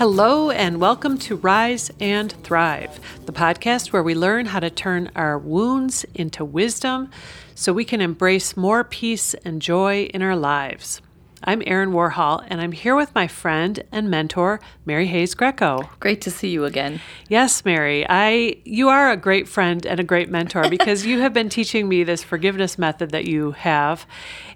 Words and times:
Hello, 0.00 0.48
and 0.48 0.80
welcome 0.80 1.18
to 1.18 1.36
Rise 1.36 1.90
and 2.00 2.32
Thrive, 2.42 2.98
the 3.26 3.34
podcast 3.34 3.92
where 3.92 4.02
we 4.02 4.14
learn 4.14 4.46
how 4.46 4.58
to 4.58 4.70
turn 4.70 5.10
our 5.14 5.36
wounds 5.36 6.06
into 6.14 6.42
wisdom 6.42 7.10
so 7.54 7.74
we 7.74 7.84
can 7.84 8.00
embrace 8.00 8.56
more 8.56 8.82
peace 8.82 9.34
and 9.44 9.60
joy 9.60 10.04
in 10.04 10.22
our 10.22 10.36
lives. 10.36 11.02
I'm 11.44 11.62
Erin 11.66 11.90
Warhol, 11.90 12.42
and 12.48 12.62
I'm 12.62 12.72
here 12.72 12.96
with 12.96 13.14
my 13.14 13.26
friend 13.26 13.82
and 13.92 14.08
mentor, 14.08 14.60
Mary 14.86 15.06
Hayes 15.06 15.34
Grieco. 15.34 15.90
Great 16.00 16.22
to 16.22 16.30
see 16.30 16.48
you 16.48 16.64
again. 16.64 17.02
Yes, 17.28 17.62
Mary. 17.66 18.06
I 18.08 18.56
you 18.64 18.88
are 18.88 19.10
a 19.10 19.18
great 19.18 19.48
friend 19.48 19.84
and 19.84 20.00
a 20.00 20.04
great 20.04 20.30
mentor 20.30 20.66
because 20.70 21.04
you 21.04 21.20
have 21.20 21.34
been 21.34 21.50
teaching 21.50 21.90
me 21.90 22.04
this 22.04 22.24
forgiveness 22.24 22.78
method 22.78 23.10
that 23.10 23.26
you 23.26 23.50
have, 23.50 24.06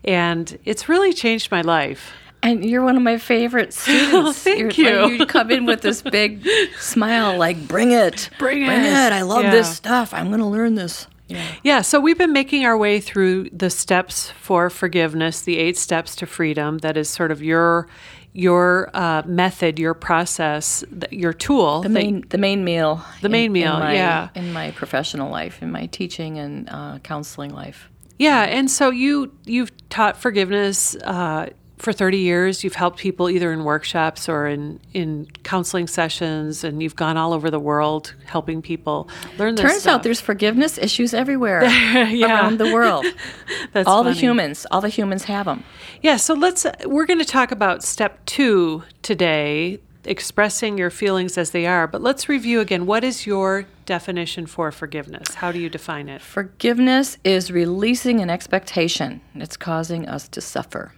and 0.04 0.58
it's 0.64 0.88
really 0.88 1.12
changed 1.12 1.50
my 1.50 1.60
life. 1.60 2.14
And 2.44 2.64
you're 2.64 2.84
one 2.84 2.96
of 2.96 3.02
my 3.02 3.18
favorite 3.18 3.72
students. 3.80 4.12
Oh, 4.14 4.32
thank 4.32 4.76
You're- 4.78 5.08
you. 5.12 5.18
You 5.18 5.26
come 5.26 5.50
in 5.50 5.64
with 5.66 5.80
this 5.80 6.02
big 6.18 6.46
smile, 6.78 7.36
like, 7.38 7.66
bring 7.66 7.90
it. 7.92 8.30
Bring 8.38 8.64
Bring 8.66 8.82
it. 8.82 8.86
it. 8.92 9.12
I 9.12 9.22
love 9.22 9.44
Yeah. 9.44 9.50
this 9.50 9.74
stuff. 9.76 10.12
I'm 10.14 10.28
going 10.28 10.40
to 10.40 10.46
learn 10.46 10.74
this. 10.76 11.06
Yeah. 11.26 11.42
Yeah, 11.62 11.80
so 11.80 12.00
we've 12.00 12.18
been 12.18 12.34
making 12.34 12.66
our 12.66 12.76
way 12.76 13.00
through 13.00 13.48
the 13.50 13.70
steps 13.70 14.30
for 14.42 14.68
forgiveness, 14.68 15.40
the 15.40 15.56
eight 15.56 15.78
steps 15.78 16.14
to 16.16 16.26
freedom. 16.26 16.78
That 16.78 16.96
is 16.98 17.08
sort 17.08 17.32
of 17.32 17.42
your 17.42 17.88
your 18.36 18.90
uh, 18.94 19.22
method, 19.24 19.78
your 19.78 19.94
process, 19.94 20.82
th- 20.90 21.12
your 21.12 21.32
tool. 21.32 21.80
The 21.82 21.88
that- 21.88 21.94
main, 21.94 22.24
the 22.28 22.36
main 22.38 22.64
meal. 22.64 23.02
The 23.22 23.28
main 23.30 23.52
meal, 23.52 23.74
in 23.74 23.80
my, 23.80 23.94
yeah. 23.94 24.28
In 24.34 24.52
my 24.52 24.72
professional 24.72 25.30
life, 25.30 25.62
in 25.62 25.70
my 25.70 25.86
teaching 25.86 26.38
and 26.38 26.68
uh, 26.68 26.98
counseling 26.98 27.54
life. 27.54 27.88
yeah, 28.18 28.42
and 28.42 28.70
so 28.70 28.90
you 28.90 29.32
you've 29.46 29.70
taught 29.88 30.16
forgiveness 30.18 30.94
uh, 30.96 31.48
for 31.78 31.92
thirty 31.92 32.18
years. 32.18 32.62
You've 32.64 32.74
helped 32.76 32.98
people 32.98 33.28
either 33.28 33.52
in 33.52 33.64
workshops 33.64 34.28
or 34.28 34.46
in 34.46 34.80
in 34.92 35.26
counseling 35.42 35.86
sessions, 35.86 36.64
and 36.64 36.82
you've 36.82 36.96
gone 36.96 37.16
all 37.16 37.32
over 37.32 37.50
the 37.50 37.58
world 37.60 38.14
helping 38.26 38.62
people 38.62 39.08
learn 39.38 39.54
this. 39.54 39.62
Turns 39.64 39.80
stuff. 39.82 39.94
out 39.96 40.02
there's 40.02 40.20
forgiveness 40.20 40.78
issues 40.78 41.12
everywhere 41.14 41.64
Yeah. 41.64 42.26
around 42.26 42.58
the 42.58 42.72
world. 42.72 43.04
That's 43.72 43.88
all 43.88 44.02
funny. 44.04 44.14
the 44.14 44.20
humans, 44.20 44.66
all 44.70 44.80
the 44.80 44.88
humans 44.88 45.24
have 45.24 45.46
them. 45.46 45.64
Yeah, 46.02 46.16
so 46.16 46.34
let's 46.34 46.66
we're 46.86 47.06
going 47.06 47.18
to 47.18 47.24
talk 47.24 47.50
about 47.50 47.82
step 47.82 48.24
2 48.26 48.82
today, 49.02 49.80
expressing 50.04 50.78
your 50.78 50.90
feelings 50.90 51.36
as 51.38 51.50
they 51.50 51.66
are, 51.66 51.86
but 51.86 52.00
let's 52.02 52.28
review 52.28 52.60
again 52.60 52.86
what 52.86 53.02
is 53.04 53.26
your 53.26 53.66
definition 53.86 54.46
for 54.46 54.70
forgiveness? 54.70 55.34
How 55.34 55.50
do 55.52 55.58
you 55.58 55.68
define 55.68 56.08
it? 56.08 56.20
Forgiveness 56.22 57.18
is 57.24 57.50
releasing 57.50 58.20
an 58.20 58.30
expectation 58.30 59.20
it's 59.34 59.56
causing 59.56 60.06
us 60.08 60.28
to 60.28 60.40
suffer. 60.40 60.92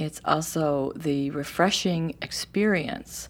It's 0.00 0.20
also 0.24 0.92
the 0.96 1.30
refreshing 1.30 2.16
experience 2.22 3.28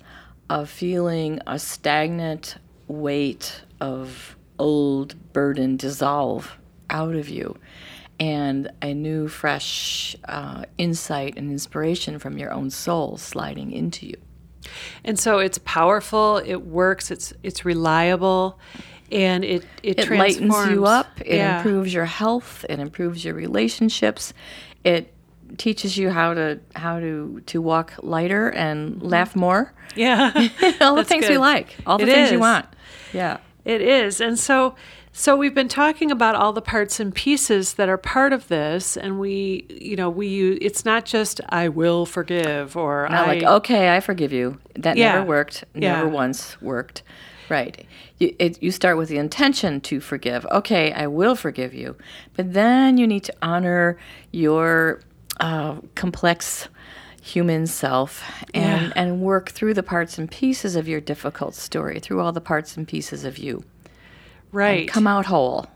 of 0.49 0.71
feeling 0.71 1.41
a 1.47 1.59
stagnant 1.59 2.57
weight 2.87 3.63
of 3.81 4.37
old 4.57 5.33
burden 5.33 5.77
dissolve 5.77 6.57
out 6.89 7.17
of 7.17 7.29
you 7.29 7.57
and 8.21 8.71
a 8.83 8.95
new, 8.95 9.27
fresh 9.27 10.15
uh, 10.29 10.65
insight 10.79 11.37
and 11.37 11.51
inspiration 11.51 12.21
from 12.21 12.39
your 12.39 12.53
own 12.53 12.71
soul 12.71 13.17
sliding 13.17 13.73
into 13.73 14.07
you. 14.07 14.17
And 15.05 15.19
so 15.19 15.39
it's 15.39 15.59
powerful, 15.65 16.37
it 16.45 16.63
works, 16.63 17.11
it's 17.11 17.33
it's 17.43 17.65
reliable, 17.65 18.61
and 19.11 19.45
it 19.45 19.65
it, 19.83 19.99
it 19.99 20.11
lightens 20.11 20.55
you 20.69 20.85
up 20.85 21.21
it 21.21 21.37
Yeah. 21.39 21.57
improves 21.59 21.93
your 21.93 22.05
health 22.05 22.65
it 22.69 22.79
improves 22.79 23.25
your 23.25 23.35
relationships 23.35 24.33
it 24.85 25.13
teaches 25.59 25.97
you 25.97 26.11
how 26.11 26.35
to 26.35 26.59
how 26.77 27.01
to 27.01 27.41
to 27.47 27.61
walk 27.61 27.95
lighter 28.03 28.49
and 28.51 29.03
laugh 29.03 29.35
more 29.37 29.73
Yeah. 29.97 30.31
all 30.81 30.95
the 30.95 31.03
Mm-hmm. 31.03 31.03
Things 31.03 31.29
we 31.29 31.39
like 31.39 31.77
all 31.87 31.99
the 31.99 32.05
It 32.07 32.13
things 32.13 32.31
you 32.33 32.41
want 32.41 32.67
yeah 33.13 33.39
It 33.65 33.81
is. 33.83 34.21
And 34.21 34.39
so 34.39 34.75
so 35.13 35.37
we've 35.37 35.55
been 35.55 35.69
talking 35.69 36.13
about 36.13 36.37
all 36.37 36.53
the 36.53 36.63
parts 36.63 37.01
and 37.01 37.13
pieces 37.13 37.75
that 37.75 37.89
are 37.89 37.99
part 37.99 38.33
of 38.33 38.47
this 38.47 38.97
and 38.97 39.19
we 39.19 39.67
you 39.69 39.97
know 39.97 40.09
we 40.09 40.29
use 40.29 40.59
it's 40.63 40.85
not 40.85 41.05
just 41.05 41.41
I 41.49 41.69
will 41.69 42.07
forgive 42.07 42.77
or 42.77 43.09
not 43.11 43.27
I 43.27 43.33
like 43.35 43.43
okay 43.43 43.95
i 43.97 43.99
forgive 44.01 44.33
you 44.33 44.59
that 44.77 44.97
Yeah. 44.97 45.15
never 45.15 45.27
worked 45.27 45.65
never 45.75 46.07
Yeah. 46.07 46.13
once 46.23 46.61
worked 46.63 47.03
right 47.49 47.85
you, 48.19 48.33
it, 48.39 48.63
you 48.63 48.71
start 48.71 48.97
with 48.97 49.09
the 49.09 49.19
intention 49.19 49.81
to 49.81 49.99
forgive 50.01 50.47
okay 50.53 50.93
i 50.93 51.07
will 51.09 51.35
forgive 51.35 51.75
you 51.75 51.97
but 52.37 52.53
then 52.55 52.97
you 52.97 53.07
need 53.09 53.25
to 53.25 53.35
honor 53.43 53.99
your 54.31 55.01
uh, 55.41 55.77
complex 55.95 56.69
human 57.23 57.67
self 57.67 58.23
and, 58.55 58.87
Yeah. 58.87 58.93
and 58.97 59.21
work 59.21 59.51
through 59.51 59.75
the 59.75 59.83
parts 59.83 60.17
and 60.19 60.31
pieces 60.31 60.75
of 60.77 60.89
your 60.89 61.01
difficult 61.01 61.55
story 61.55 62.01
through 62.01 62.21
all 62.21 62.33
the 62.33 62.41
parts 62.41 62.77
and 62.77 62.89
pieces 62.89 63.25
of 63.25 63.37
you 63.39 63.63
right. 64.53 64.89
come 64.89 65.07
out 65.07 65.27
whole 65.27 65.67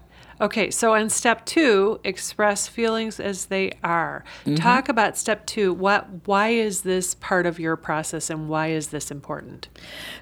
Okay, 0.41 0.69
so 0.73 0.95
on 0.95 1.11
step 1.11 1.47
two, 1.47 2.01
express 2.03 2.67
feelings 2.67 3.21
as 3.21 3.47
they 3.47 3.71
are. 3.85 4.25
Mm-hmm. 4.41 4.57
Talk 4.57 4.89
about 4.89 5.17
step 5.17 5.47
two. 5.47 5.73
What? 5.73 6.09
Why 6.27 6.49
is 6.49 6.81
this 6.81 7.15
part 7.15 7.47
of 7.47 7.61
your 7.61 7.77
process, 7.77 8.31
and 8.31 8.49
why 8.49 8.69
is 8.69 8.89
this 8.89 9.13
important? 9.13 9.69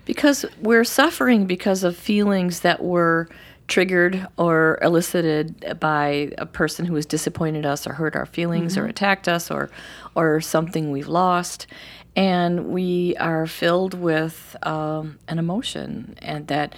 because 0.04 0.44
we're 0.60 0.84
suffering 0.84 1.46
because 1.46 1.82
of 1.82 1.96
feelings 1.96 2.60
that 2.60 2.84
were 2.84 3.26
triggered 3.68 4.26
or 4.36 4.78
elicited 4.82 5.78
by 5.80 6.32
a 6.38 6.46
person 6.46 6.84
who 6.84 6.94
has 6.94 7.06
disappointed 7.06 7.64
us 7.64 7.86
or 7.86 7.94
hurt 7.94 8.16
our 8.16 8.26
feelings 8.26 8.76
or 8.76 8.86
attacked 8.86 9.28
us 9.28 9.50
or 9.50 9.70
or 10.14 10.40
something 10.40 10.90
we've 10.90 11.08
lost. 11.08 11.66
And 12.14 12.66
we 12.66 13.16
are 13.16 13.46
filled 13.46 13.94
with 13.94 14.56
um, 14.62 15.18
an 15.28 15.38
emotion 15.38 16.16
and 16.20 16.46
that 16.48 16.74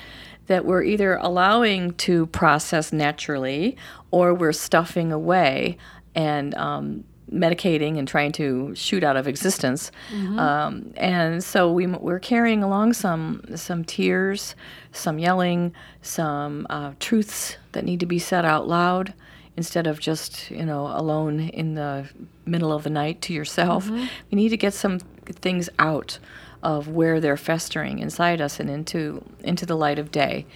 that 0.47 0.65
we're 0.65 0.83
either 0.83 1.17
allowing 1.17 1.95
to 1.95 2.27
process 2.27 2.93
naturally 2.93 3.77
or 4.11 4.34
we're 4.34 4.53
stuffing 4.53 5.11
away 5.11 5.78
and 6.15 6.55
um, 6.55 7.05
medicating 7.34 7.99
and 7.99 8.06
trying 8.06 8.33
to 8.33 8.75
shoot 8.75 9.03
out 9.03 9.17
of 9.17 9.27
existence. 9.27 9.91
Um, 10.39 10.93
and 10.97 11.43
so 11.43 11.71
we, 11.72 11.87
we're 11.87 12.21
carrying 12.21 12.62
along 12.62 12.93
some 12.95 13.43
some 13.56 13.84
tears, 13.84 14.55
some 14.93 15.19
yelling, 15.19 15.72
some 16.03 16.67
uh, 16.71 16.93
truths 17.00 17.56
that 17.72 17.84
need 17.84 18.00
to 18.00 18.06
be 18.06 18.19
said 18.19 18.45
out 18.45 18.69
loud 18.69 19.12
instead 19.56 19.87
of 19.87 20.00
just 20.00 20.50
you 20.50 20.65
know 20.65 20.87
alone 20.87 21.41
in 21.41 21.75
the 21.75 22.09
middle 22.47 22.72
of 22.72 22.83
the 22.84 22.91
night 22.91 23.21
to 23.22 23.33
yourself. 23.33 23.89
We 24.31 24.37
need 24.37 24.51
to 24.51 24.56
get 24.56 24.75
some 24.75 25.01
things 25.27 25.69
out 25.78 26.19
of 26.62 26.89
where 26.89 27.21
they're 27.21 27.37
festering 27.37 27.99
inside 27.99 28.41
us 28.41 28.59
and 28.61 28.71
into 28.71 29.22
into 29.43 29.66
the 29.66 29.77
light 29.77 29.99
of 29.99 30.11
day, 30.11 30.47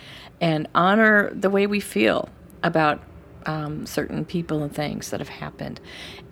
and 0.40 0.68
honor 0.74 1.30
the 1.34 1.50
way 1.50 1.66
we 1.66 1.80
feel 1.80 2.28
about 2.62 3.00
um, 3.46 3.86
certain 3.86 4.24
people 4.24 4.62
and 4.62 4.74
things 4.74 5.10
that 5.10 5.20
have 5.20 5.28
happened. 5.28 5.80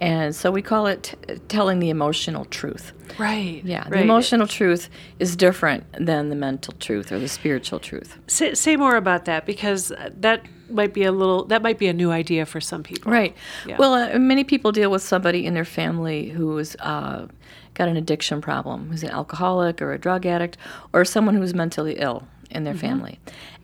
And 0.00 0.34
so 0.34 0.50
we 0.50 0.62
call 0.62 0.86
it 0.86 1.14
t- 1.28 1.36
telling 1.48 1.78
the 1.78 1.90
emotional 1.90 2.44
truth. 2.44 2.92
Right. 3.18 3.62
Yeah, 3.64 3.88
the 3.88 4.00
emotional 4.00 4.46
truth 4.46 4.90
is 5.18 5.36
different 5.36 5.84
than 5.98 6.28
the 6.28 6.36
mental 6.36 6.74
truth 6.74 7.12
or 7.12 7.18
the 7.18 7.28
spiritual 7.28 7.80
truth. 7.80 8.18
Say, 8.26 8.54
say 8.54 8.76
more 8.76 8.96
about 8.96 9.24
that 9.24 9.46
because 9.46 9.92
that 10.18 10.44
might 10.68 10.92
be 10.92 11.04
a 11.04 11.12
little. 11.12 11.44
That 11.44 11.62
might 11.62 11.78
be 11.78 11.86
a 11.86 11.92
new 11.92 12.10
idea 12.10 12.44
for 12.44 12.60
some 12.60 12.82
people. 12.82 13.12
Right. 13.12 13.34
Yeah. 13.66 13.76
Well, 13.78 13.94
uh, 13.94 14.18
many 14.18 14.44
people 14.44 14.72
deal 14.72 14.90
with 14.90 15.02
somebody 15.02 15.46
in 15.46 15.54
their 15.54 15.64
family 15.64 16.28
who's 16.28 16.76
uh, 16.76 17.28
got 17.74 17.88
an 17.88 17.96
addiction 17.96 18.40
problem, 18.40 18.90
who's 18.90 19.02
an 19.02 19.10
alcoholic 19.10 19.80
or 19.80 19.92
a 19.92 19.98
drug 19.98 20.26
addict, 20.26 20.56
or 20.92 21.04
someone 21.04 21.36
who's 21.36 21.54
mentally 21.54 21.94
ill 21.98 22.26
in 22.50 22.64
their 22.64 22.74
mm-hmm. 22.74 22.80
family. 22.80 23.18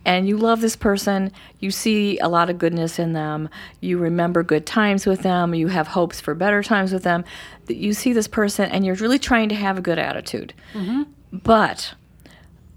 And 0.05 0.27
you 0.27 0.37
love 0.37 0.59
this 0.61 0.75
person, 0.75 1.31
you 1.59 1.71
see 1.71 2.19
a 2.19 2.27
lot 2.27 2.49
of 2.49 2.57
goodness 2.57 2.99
in 2.99 3.13
them, 3.13 3.49
you 3.79 3.97
remember 3.97 4.43
good 4.43 4.65
times 4.65 5.05
with 5.05 5.21
them, 5.21 5.53
you 5.53 5.67
have 5.69 5.87
hopes 5.87 6.19
for 6.19 6.35
better 6.35 6.61
times 6.61 6.91
with 6.91 7.03
them. 7.03 7.23
You 7.67 7.93
see 7.93 8.11
this 8.11 8.27
person 8.27 8.69
and 8.69 8.85
you're 8.85 8.95
really 8.95 9.19
trying 9.19 9.49
to 9.49 9.55
have 9.55 9.77
a 9.77 9.81
good 9.81 9.99
attitude. 9.99 10.53
Mm-hmm. 10.73 11.03
But 11.31 11.93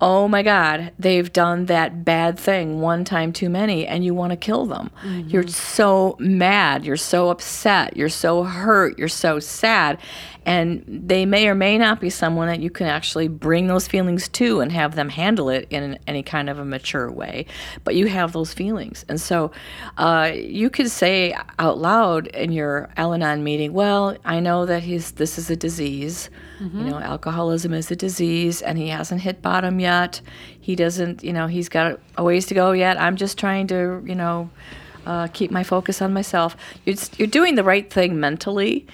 oh 0.01 0.29
my 0.29 0.43
God, 0.43 0.93
they've 0.99 1.33
done 1.33 1.67
that 1.67 2.05
bad 2.05 2.39
thing 2.39 2.81
one 2.81 3.05
time 3.05 3.33
too 3.33 3.49
many, 3.49 3.87
and 3.87 4.05
you 4.05 4.15
want 4.15 4.31
to 4.31 4.37
kill 4.37 4.67
them. 4.67 4.91
You're 5.29 5.47
so 5.49 6.17
mad, 6.19 6.85
you're 6.85 6.99
so 6.99 7.31
upset, 7.31 7.97
you're 7.97 8.09
so 8.11 8.43
hurt, 8.43 8.99
you're 8.99 9.09
so 9.09 9.39
sad. 9.39 9.99
And 10.45 10.85
they 10.87 11.27
may 11.27 11.49
or 11.49 11.57
may 11.57 11.77
not 11.77 12.01
be 12.01 12.09
someone 12.09 12.47
that 12.47 12.61
you 12.61 12.71
can 12.71 12.87
actually 12.87 13.27
bring 13.27 13.67
those 13.67 13.89
feelings 13.89 14.29
to 14.29 14.61
and 14.61 14.71
have 14.71 14.95
them 14.95 15.09
handle 15.09 15.49
it 15.49 15.67
in 15.71 15.99
any 16.07 16.23
kind 16.23 16.49
of 16.49 16.61
a 16.61 16.65
mature 16.65 17.11
way. 17.11 17.47
But 17.83 17.97
you 17.97 18.07
have 18.07 18.33
those 18.33 18.55
feelings. 18.55 19.05
And 19.09 19.21
so 19.21 19.51
uh, 19.97 20.31
you 20.35 20.71
could 20.71 20.89
say 20.89 21.37
out 21.59 21.79
loud 21.79 22.29
in 22.29 22.53
your 22.53 22.91
Al 22.97 23.13
Anon 23.13 23.43
meeting, 23.43 23.73
well, 23.73 24.17
I 24.25 24.39
know 24.39 24.67
that 24.67 24.85
he's, 24.85 25.13
this 25.13 25.37
is 25.37 25.51
a 25.51 25.57
disease. 25.57 26.31
You 26.59 26.85
know, 26.91 26.99
alcoholism 26.99 27.75
is 27.75 27.91
a 27.91 27.97
disease, 27.97 28.63
and 28.63 28.79
he 28.79 28.89
hasn't 28.89 29.21
hit 29.21 29.43
bottom 29.43 29.79
yet. 29.79 30.21
He 30.59 30.75
doesn't, 30.75 31.23
you 31.23 31.33
know, 31.33 31.47
he's 31.49 31.69
got 31.69 31.99
a 32.17 32.25
ways 32.25 32.47
to 32.47 32.55
go 32.55 32.73
yet. 32.73 32.99
I'm 32.99 33.17
just 33.17 33.37
trying 33.39 33.67
to, 33.69 34.03
you 34.07 34.15
know, 34.15 34.49
uh, 35.05 35.29
keep 35.33 35.51
my 35.51 35.63
focus 35.63 36.01
on 36.01 36.13
myself. 36.13 36.57
You're, 36.85 36.97
you're 37.19 37.29
doing 37.29 37.55
the 37.57 37.63
right 37.65 37.89
thing 37.93 38.19
mentally, 38.19 38.87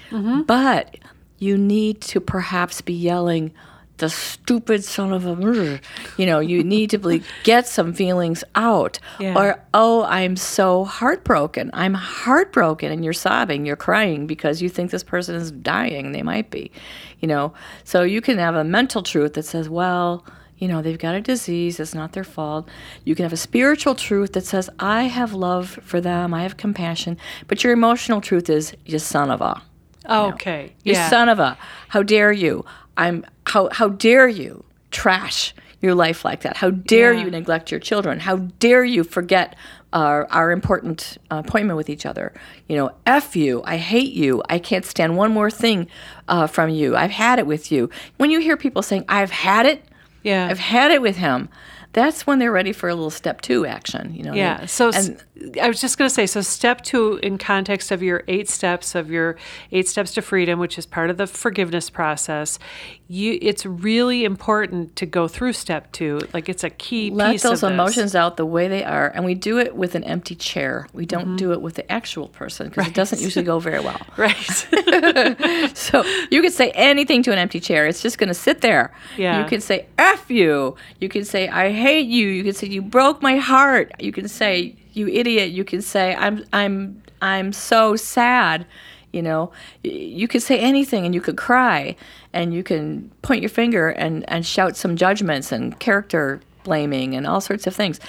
but 0.46 0.96
you 1.38 1.56
need 1.56 2.00
to 2.02 2.20
perhaps 2.20 2.80
be 2.80 2.92
yelling, 2.94 3.52
the 4.02 4.10
stupid 4.10 4.82
son 4.82 5.12
of 5.12 5.24
a, 5.26 5.36
mm, 5.36 5.80
you 6.18 6.26
know, 6.26 6.40
you 6.40 6.64
need 6.64 6.90
to 6.90 6.98
be, 6.98 7.22
get 7.44 7.68
some 7.68 7.92
feelings 7.92 8.42
out. 8.56 8.98
Yeah. 9.20 9.38
Or, 9.38 9.62
oh, 9.72 10.02
I'm 10.04 10.36
so 10.36 10.84
heartbroken. 10.84 11.70
I'm 11.72 11.94
heartbroken. 11.94 12.90
And 12.90 13.04
you're 13.04 13.12
sobbing, 13.12 13.64
you're 13.64 13.76
crying 13.76 14.26
because 14.26 14.60
you 14.60 14.68
think 14.68 14.90
this 14.90 15.04
person 15.04 15.36
is 15.36 15.52
dying. 15.52 16.10
They 16.10 16.22
might 16.22 16.50
be, 16.50 16.72
you 17.20 17.28
know. 17.28 17.52
So 17.84 18.02
you 18.02 18.20
can 18.20 18.38
have 18.38 18.56
a 18.56 18.64
mental 18.64 19.04
truth 19.04 19.34
that 19.34 19.44
says, 19.44 19.68
well, 19.68 20.26
you 20.58 20.66
know, 20.66 20.82
they've 20.82 20.98
got 20.98 21.14
a 21.14 21.20
disease, 21.20 21.78
it's 21.78 21.94
not 21.94 22.12
their 22.12 22.24
fault. 22.24 22.68
You 23.04 23.14
can 23.14 23.22
have 23.22 23.32
a 23.32 23.36
spiritual 23.36 23.94
truth 23.94 24.32
that 24.32 24.44
says, 24.44 24.68
I 24.80 25.04
have 25.04 25.32
love 25.32 25.78
for 25.84 26.00
them, 26.00 26.34
I 26.34 26.42
have 26.42 26.56
compassion. 26.56 27.18
But 27.46 27.62
your 27.62 27.72
emotional 27.72 28.20
truth 28.20 28.50
is, 28.50 28.72
you 28.84 28.98
son 28.98 29.30
of 29.30 29.40
a. 29.40 29.62
Okay. 30.08 30.72
You 30.82 30.94
Yeah. 30.94 31.08
son 31.08 31.28
of 31.28 31.38
a. 31.38 31.56
How 31.88 32.02
dare 32.02 32.32
you? 32.32 32.64
I'm 32.96 33.24
how 33.52 33.68
how 33.70 33.88
dare 33.88 34.28
you 34.28 34.64
trash 34.90 35.54
your 35.80 35.94
life 35.94 36.24
like 36.24 36.40
that? 36.42 36.56
How 36.56 36.70
dare 36.70 37.12
Yeah. 37.12 37.24
you 37.24 37.30
neglect 37.30 37.70
your 37.70 37.80
children? 37.80 38.20
How 38.20 38.36
dare 38.60 38.84
you 38.84 39.04
forget 39.04 39.56
our 39.92 40.26
our 40.30 40.50
important 40.52 41.18
uh, 41.30 41.42
appointment 41.44 41.76
with 41.76 41.90
each 41.90 42.06
other? 42.06 42.32
You 42.68 42.76
know, 42.76 42.90
f 43.04 43.36
you. 43.36 43.62
I 43.64 43.76
hate 43.76 44.12
you. 44.12 44.42
I 44.48 44.58
can't 44.58 44.84
stand 44.86 45.16
one 45.16 45.32
more 45.32 45.50
thing 45.50 45.86
uh, 46.28 46.46
from 46.46 46.70
you. 46.70 46.96
I've 46.96 47.10
had 47.10 47.38
it 47.38 47.46
with 47.46 47.70
you. 47.72 47.90
When 48.16 48.30
you 48.30 48.40
hear 48.40 48.56
people 48.56 48.82
saying, 48.82 49.04
"I've 49.08 49.30
had 49.32 49.66
it," 49.66 49.84
Yeah. 50.22 50.46
I've 50.50 50.60
had 50.60 50.90
it 50.92 51.02
with 51.02 51.16
him. 51.16 51.48
That's 51.92 52.26
when 52.26 52.38
they're 52.38 52.52
ready 52.52 52.72
for 52.72 52.88
a 52.88 52.94
little 52.94 53.10
step 53.10 53.40
two 53.42 53.66
action. 53.66 54.14
You 54.14 54.22
know. 54.24 54.34
Yeah. 54.34 54.66
So 54.66 54.90
and 54.94 55.22
I 55.60 55.68
was 55.68 55.80
just 55.80 55.98
going 55.98 56.08
to 56.08 56.14
say 56.14 56.26
so 56.26 56.40
step 56.40 56.82
2 56.82 57.16
in 57.22 57.36
context 57.36 57.90
of 57.90 58.00
your 58.00 58.22
8 58.28 58.48
steps 58.48 58.94
of 58.94 59.10
your 59.10 59.36
8 59.72 59.88
steps 59.88 60.14
to 60.14 60.22
freedom 60.22 60.60
which 60.60 60.78
is 60.78 60.86
part 60.86 61.10
of 61.10 61.16
the 61.16 61.26
forgiveness 61.26 61.90
process, 61.90 62.60
you 63.08 63.38
it's 63.42 63.66
really 63.66 64.24
important 64.24 64.94
to 64.96 65.04
go 65.04 65.26
through 65.26 65.52
step 65.54 65.90
2. 65.92 66.28
Like 66.32 66.48
it's 66.48 66.62
a 66.62 66.70
key 66.70 67.10
let 67.10 67.32
piece 67.32 67.42
those 67.42 67.64
emotions 67.64 68.14
out 68.14 68.36
the 68.36 68.46
way 68.46 68.68
they 68.68 68.84
are 68.84 69.08
and 69.14 69.24
we 69.24 69.34
do 69.34 69.58
it 69.58 69.74
with 69.74 69.94
an 69.96 70.04
empty 70.04 70.34
chair 70.36 70.86
we 70.92 71.04
don't 71.06 71.22
Mm-hmm. 71.22 71.36
do 71.36 71.52
it 71.52 71.60
with 71.60 71.74
the 71.74 71.90
actual 71.90 72.28
person 72.28 72.68
because 72.68 72.86
it 72.88 72.94
doesn't 72.94 73.20
usually 73.20 73.44
go 73.44 73.58
very 73.58 73.80
well 73.80 74.00
Right. 74.16 74.36
so 75.74 76.04
you 76.30 76.40
could 76.42 76.52
say 76.52 76.70
anything 76.72 77.22
to 77.24 77.32
an 77.32 77.38
empty 77.38 77.60
chair 77.60 77.86
it's 77.86 78.02
just 78.02 78.18
going 78.18 78.28
to 78.28 78.34
sit 78.34 78.60
there 78.60 78.92
Yeah. 79.16 79.42
you 79.42 79.48
could 79.48 79.62
say 79.62 79.86
f 79.98 80.30
you 80.30 80.76
you 81.00 81.08
can 81.08 81.24
say 81.24 81.48
i 81.48 81.68
hate 81.82 82.06
you. 82.06 82.28
You 82.28 82.44
can 82.44 82.54
say 82.54 82.68
you 82.68 82.80
broke 82.82 83.20
my 83.20 83.36
heart. 83.36 83.92
You 84.00 84.12
can 84.12 84.28
say 84.28 84.76
you 84.92 85.08
idiot. 85.08 85.50
You 85.50 85.64
can 85.64 85.82
say 85.82 86.14
i'm 86.16 86.44
i'm 86.52 87.02
i'm 87.20 87.52
so 87.52 87.96
sad 87.96 88.66
you 89.12 89.22
know? 89.22 89.52
You 89.84 90.26
could 90.26 90.42
say 90.42 90.58
anything 90.58 91.04
and 91.04 91.14
you 91.14 91.20
could 91.20 91.36
cry 91.36 91.96
and 92.32 92.52
you 92.52 92.62
can 92.62 93.10
point 93.22 93.42
your 93.42 93.50
finger 93.50 93.90
and 93.90 94.24
and 94.28 94.44
shout 94.44 94.76
some 94.76 94.96
judgments 94.96 95.52
and 95.52 95.78
character 95.78 96.40
blaming 96.64 97.14
and 97.14 97.26
all 97.26 97.40
sorts 97.40 97.66
of 97.66 97.74
things. 97.74 98.00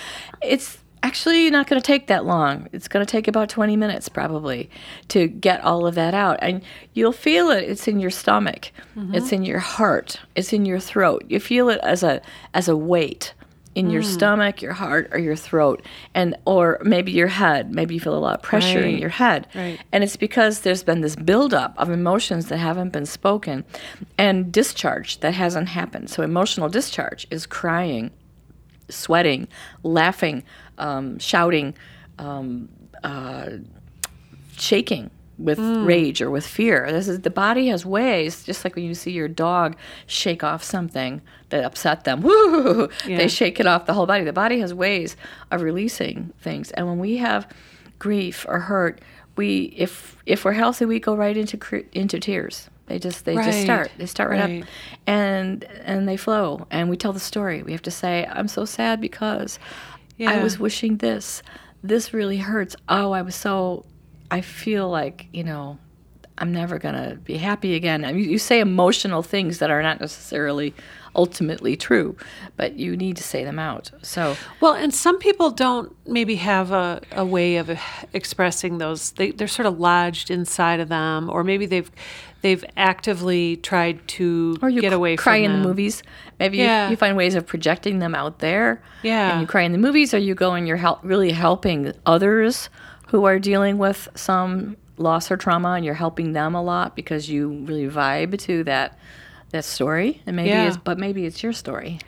It's 0.42 0.78
actually 1.02 1.50
not 1.50 1.68
going 1.68 1.82
to 1.82 1.86
take 1.86 2.08
that 2.08 2.26
long. 2.26 2.70
It's 2.72 2.88
going 2.88 3.06
to 3.06 3.12
take 3.12 3.28
about 3.28 3.50
20 3.50 3.76
minutes 3.76 4.08
probably 4.08 4.70
to 5.10 5.28
get 5.28 5.62
all 5.62 5.86
of 5.86 5.96
that 5.96 6.14
out. 6.14 6.40
And 6.42 6.64
you'll 6.94 7.12
feel 7.12 7.50
it. 7.50 7.64
It's 7.66 7.90
in 7.90 8.00
your 8.00 8.10
stomach. 8.10 8.72
Mm-hmm. 8.96 9.14
It's 9.14 9.34
in 9.34 9.44
your 9.44 9.60
heart. 9.60 10.22
It's 10.36 10.54
in 10.54 10.66
your 10.66 10.80
throat. 10.80 11.26
You 11.28 11.42
feel 11.42 11.68
it 11.70 11.82
as 11.84 12.04
a 12.04 12.22
as 12.54 12.70
a 12.70 12.78
weight 12.78 13.34
in 13.76 13.90
your 13.90 14.04
stomach, 14.04 14.62
your 14.62 14.74
heart, 14.74 15.10
or 15.12 15.18
your 15.20 15.36
throat, 15.36 15.84
and 16.14 16.36
or 16.46 16.80
maybe 16.84 17.12
your 17.12 17.28
head. 17.28 17.74
Maybe 17.74 17.96
you 17.96 18.00
feel 18.00 18.16
a 18.16 18.20
lot 18.20 18.36
of 18.36 18.42
pressure 18.44 18.82
in 18.82 18.98
your 19.00 19.10
head, 19.10 19.48
Right. 19.56 19.80
and 19.92 20.04
it's 20.04 20.16
because 20.16 20.62
there's 20.62 20.84
been 20.84 21.02
this 21.02 21.16
buildup 21.16 21.74
of 21.78 21.90
emotions 21.90 22.48
that 22.50 22.58
haven't 22.58 22.92
been 22.92 23.06
spoken, 23.06 23.66
and 24.18 24.52
discharge 24.52 25.20
that 25.22 25.34
hasn't 25.34 25.70
happened. 25.70 26.10
So 26.10 26.22
emotional 26.22 26.70
discharge 26.70 27.26
is 27.32 27.46
crying, 27.48 28.12
sweating, 28.90 29.48
laughing, 29.82 30.44
um, 30.78 31.18
shouting, 31.20 31.74
um, 32.20 32.70
uh, 33.04 33.50
shaking 34.58 35.10
with 35.44 35.60
mm. 35.60 35.86
rage 35.86 36.22
or 36.22 36.32
with 36.32 36.46
fear. 36.46 36.88
This 36.92 37.08
is 37.08 37.22
the 37.22 37.30
body 37.30 37.68
has 37.68 37.86
ways, 37.86 38.44
just 38.44 38.64
like 38.64 38.76
when 38.76 38.86
you 38.86 38.94
see 38.94 39.12
your 39.12 39.28
dog 39.28 39.76
shake 40.08 40.44
off 40.44 40.64
something 40.64 41.22
that 41.50 41.64
upset 41.64 42.04
them. 42.06 42.22
Woo! 42.28 42.90
Yeah. 43.06 43.18
They 43.18 43.28
shake 43.28 43.60
it 43.60 43.68
off 43.68 43.86
the 43.86 43.94
whole 43.94 44.06
body. 44.06 44.24
The 44.24 44.34
body 44.34 44.60
has 44.60 44.74
ways 44.74 45.16
of 45.52 45.62
releasing 45.62 46.34
things, 46.40 46.72
and 46.72 46.88
when 46.88 47.00
we 47.00 47.18
have 47.18 47.48
grief 48.00 48.46
or 48.48 48.60
hurt, 48.60 49.02
we 49.36 49.74
if 49.78 50.16
if 50.26 50.46
we're 50.46 50.54
healthy, 50.54 50.86
we 50.86 51.00
go 51.00 51.16
right 51.16 51.36
into 51.36 51.86
into 51.92 52.20
tears. 52.20 52.70
They 52.88 53.00
just 53.00 53.26
they 53.26 53.36
Right. 53.36 53.46
just 53.46 53.62
start. 53.62 53.92
They 53.98 54.06
start 54.06 54.30
right, 54.32 54.40
Right. 54.42 54.62
up, 54.64 54.68
and 55.08 55.64
and 55.86 56.08
they 56.08 56.18
flow. 56.18 56.68
And 56.70 56.90
we 56.90 56.98
tell 56.98 57.14
the 57.14 57.20
story. 57.20 57.64
We 57.64 57.72
have 57.72 57.82
to 57.84 57.92
say, 57.92 58.28
"I'm 58.32 58.48
so 58.48 58.66
sad 58.66 59.00
because 59.00 59.58
I 60.20 60.42
was 60.42 60.60
wishing 60.60 60.98
this. 60.98 61.42
This 61.82 62.14
really 62.14 62.38
hurts. 62.38 62.76
Oh, 62.88 63.12
I 63.12 63.22
was 63.22 63.36
so. 63.36 63.86
I 64.34 64.42
feel 64.42 64.90
like 64.90 65.28
you 65.32 65.44
know, 65.44 65.78
I'm 66.38 66.52
never 66.52 66.80
gonna 66.80 67.16
be 67.24 67.38
happy 67.38 67.76
again. 67.76 68.04
I 68.06 68.12
mean, 68.14 68.30
you 68.30 68.40
say 68.40 68.60
emotional 68.60 69.22
things 69.24 69.60
that 69.60 69.70
are 69.70 69.82
not 69.84 70.00
necessarily 70.00 70.74
ultimately 71.16 71.76
true, 71.78 72.16
but 72.58 72.74
you 72.74 72.98
need 72.98 73.16
to 73.18 73.24
say 73.24 73.44
them 73.44 73.60
out. 73.60 73.92
So 74.02 74.36
Well, 74.60 74.74
and 74.74 74.92
some 74.94 75.20
people 75.20 75.52
don't 75.52 75.96
maybe 76.08 76.36
have 76.38 76.72
a, 76.72 77.02
a 77.12 77.24
way 77.24 77.58
of 77.58 77.70
expressing 78.14 78.80
those. 78.80 79.12
They, 79.12 79.30
they're 79.32 79.48
sort 79.48 79.68
of 79.68 79.80
lodged 79.80 80.32
inside 80.32 80.80
of 80.80 80.90
them, 80.90 81.30
or 81.30 81.44
maybe 81.44 81.66
they've 81.68 81.92
they've 82.42 82.66
actively 82.76 83.58
tried 83.58 84.06
to 84.08 84.58
or 84.62 84.70
you 84.70 84.82
get 84.82 84.92
away 84.92 85.16
cry 85.16 85.38
from 85.38 85.46
in 85.46 85.52
them. 85.52 85.62
the 85.62 85.68
movies. 85.68 86.04
Maybe 86.40 86.58
Yeah. 86.58 86.86
you, 86.86 86.92
you 86.92 86.98
find 86.98 87.16
ways 87.16 87.36
of 87.36 87.46
projecting 87.46 88.00
them 88.00 88.16
out 88.16 88.40
there. 88.40 88.82
Yeah. 89.04 89.32
and 89.34 89.42
you 89.42 89.48
cry 89.48 89.62
in 89.62 89.72
the 89.72 89.78
movies, 89.78 90.14
or 90.14 90.18
you 90.18 90.34
go 90.36 90.54
and 90.54 90.68
you're 90.68 90.78
help, 90.78 91.00
really 91.04 91.32
helping 91.32 91.94
others 92.06 92.70
who 93.14 93.26
are 93.26 93.38
dealing 93.38 93.78
with 93.78 94.10
some 94.16 94.76
loss 94.98 95.30
or 95.30 95.38
trauma, 95.38 95.74
and 95.74 95.86
you're 95.86 95.94
helping 95.94 96.34
them 96.34 96.56
a 96.56 96.64
lot 96.64 96.96
because 96.96 97.30
you 97.30 97.48
really 97.68 97.88
vibe 97.88 98.38
to 98.40 98.64
that 98.64 98.98
that 99.52 99.64
story. 99.64 100.20
And 100.26 100.36
maybe 100.36 100.50
Yeah. 100.50 100.68
it's 100.68 100.78
but 100.78 100.98
maybe 100.98 101.26
it's 101.28 101.44
your 101.44 101.54
story. 101.54 102.00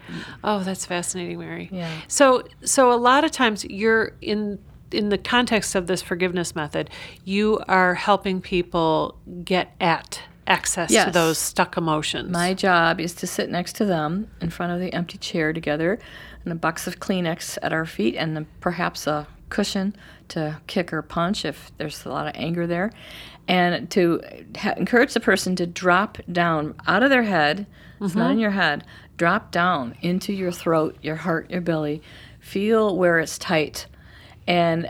Oh, 0.43 0.61
that's 0.61 0.83
fascinating, 0.87 1.37
Mary. 1.37 1.69
Yeah. 1.71 1.91
So, 2.07 2.41
so 2.63 2.91
a 2.91 2.97
lot 2.97 3.23
of 3.23 3.29
times 3.29 3.63
you're 3.65 4.13
in 4.19 4.57
in 4.91 5.09
the 5.09 5.17
context 5.19 5.75
of 5.75 5.85
this 5.85 6.01
forgiveness 6.01 6.55
method, 6.55 6.89
you 7.23 7.59
are 7.67 7.93
helping 7.93 8.41
people 8.41 9.15
get 9.43 9.75
at 9.79 10.21
access 10.47 10.91
to 11.05 11.11
those 11.11 11.37
stuck 11.37 11.77
emotions. 11.77 12.31
My 12.31 12.55
job 12.55 12.99
is 12.99 13.13
to 13.15 13.27
sit 13.27 13.51
next 13.51 13.73
to 13.75 13.85
them 13.85 14.27
in 14.41 14.49
front 14.49 14.71
of 14.73 14.79
the 14.79 14.91
empty 14.93 15.19
chair 15.19 15.53
together, 15.53 15.99
and 16.43 16.51
a 16.51 16.55
box 16.55 16.87
of 16.87 16.99
Kleenex 16.99 17.59
at 17.61 17.71
our 17.73 17.85
feet, 17.85 18.15
and 18.15 18.47
perhaps 18.59 19.05
a 19.05 19.27
cushion 19.49 19.95
to 20.29 20.59
kick 20.67 20.91
or 20.91 21.01
punch 21.01 21.45
if 21.45 21.71
there's 21.77 22.05
a 22.05 22.09
lot 22.09 22.27
of 22.27 22.33
anger 22.35 22.67
there, 22.67 22.91
and 23.47 23.89
to 23.91 24.21
ha- 24.57 24.73
encourage 24.77 25.13
the 25.13 25.19
person 25.19 25.55
to 25.57 25.65
drop 25.65 26.17
down 26.31 26.75
out 26.87 27.03
of 27.03 27.09
their 27.09 27.23
head. 27.23 27.67
It's 28.01 28.15
not 28.15 28.31
in 28.31 28.39
your 28.39 28.51
head. 28.51 28.83
Drop 29.17 29.51
down 29.51 29.95
into 30.01 30.33
your 30.33 30.51
throat, 30.51 30.97
your 31.01 31.15
heart, 31.15 31.49
your 31.49 31.61
belly. 31.61 32.01
Feel 32.39 32.97
where 32.97 33.19
it's 33.19 33.37
tight, 33.37 33.87
and 34.47 34.89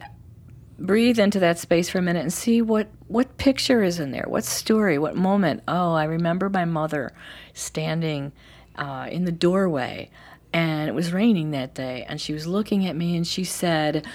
breathe 0.78 1.20
into 1.20 1.40
that 1.40 1.58
space 1.58 1.90
for 1.90 2.00
a 2.00 2.02
minute 2.02 2.22
and 2.22 2.34
see 2.34 2.62
what 2.62 2.88
what 3.08 3.38
picture 3.38 3.82
is 3.82 4.00
in 4.00 4.12
there 4.12 4.26
what 4.28 4.44
story 4.44 4.98
what 4.98 5.16
moment 5.16 5.64
oh 5.68 5.94
i 5.94 6.04
remember 6.04 6.50
my 6.50 6.66
mother 6.66 7.14
standing 7.54 8.32
uh, 8.76 9.08
in 9.10 9.24
the 9.24 9.32
doorway 9.32 10.10
and 10.52 10.90
it 10.90 10.94
was 10.94 11.14
raining 11.14 11.52
that 11.52 11.74
day 11.74 12.06
and 12.10 12.20
she 12.20 12.34
was 12.34 12.46
looking 12.46 12.86
at 12.86 12.96
me 12.96 13.16
and 13.16 13.26
she 13.26 13.44
said 13.44 14.06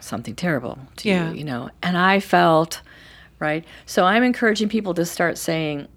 something 0.00 0.34
terrible 0.34 0.78
to 0.96 1.08
Yeah. 1.08 1.30
you 1.30 1.38
you 1.38 1.44
know? 1.44 1.70
And 1.82 1.96
i 1.96 2.20
felt 2.20 2.80
right? 3.38 3.64
So 3.86 4.04
i'm 4.04 4.22
encouraging 4.22 4.68
people 4.68 4.94
to 4.94 5.04
start 5.04 5.38
saying 5.38 5.88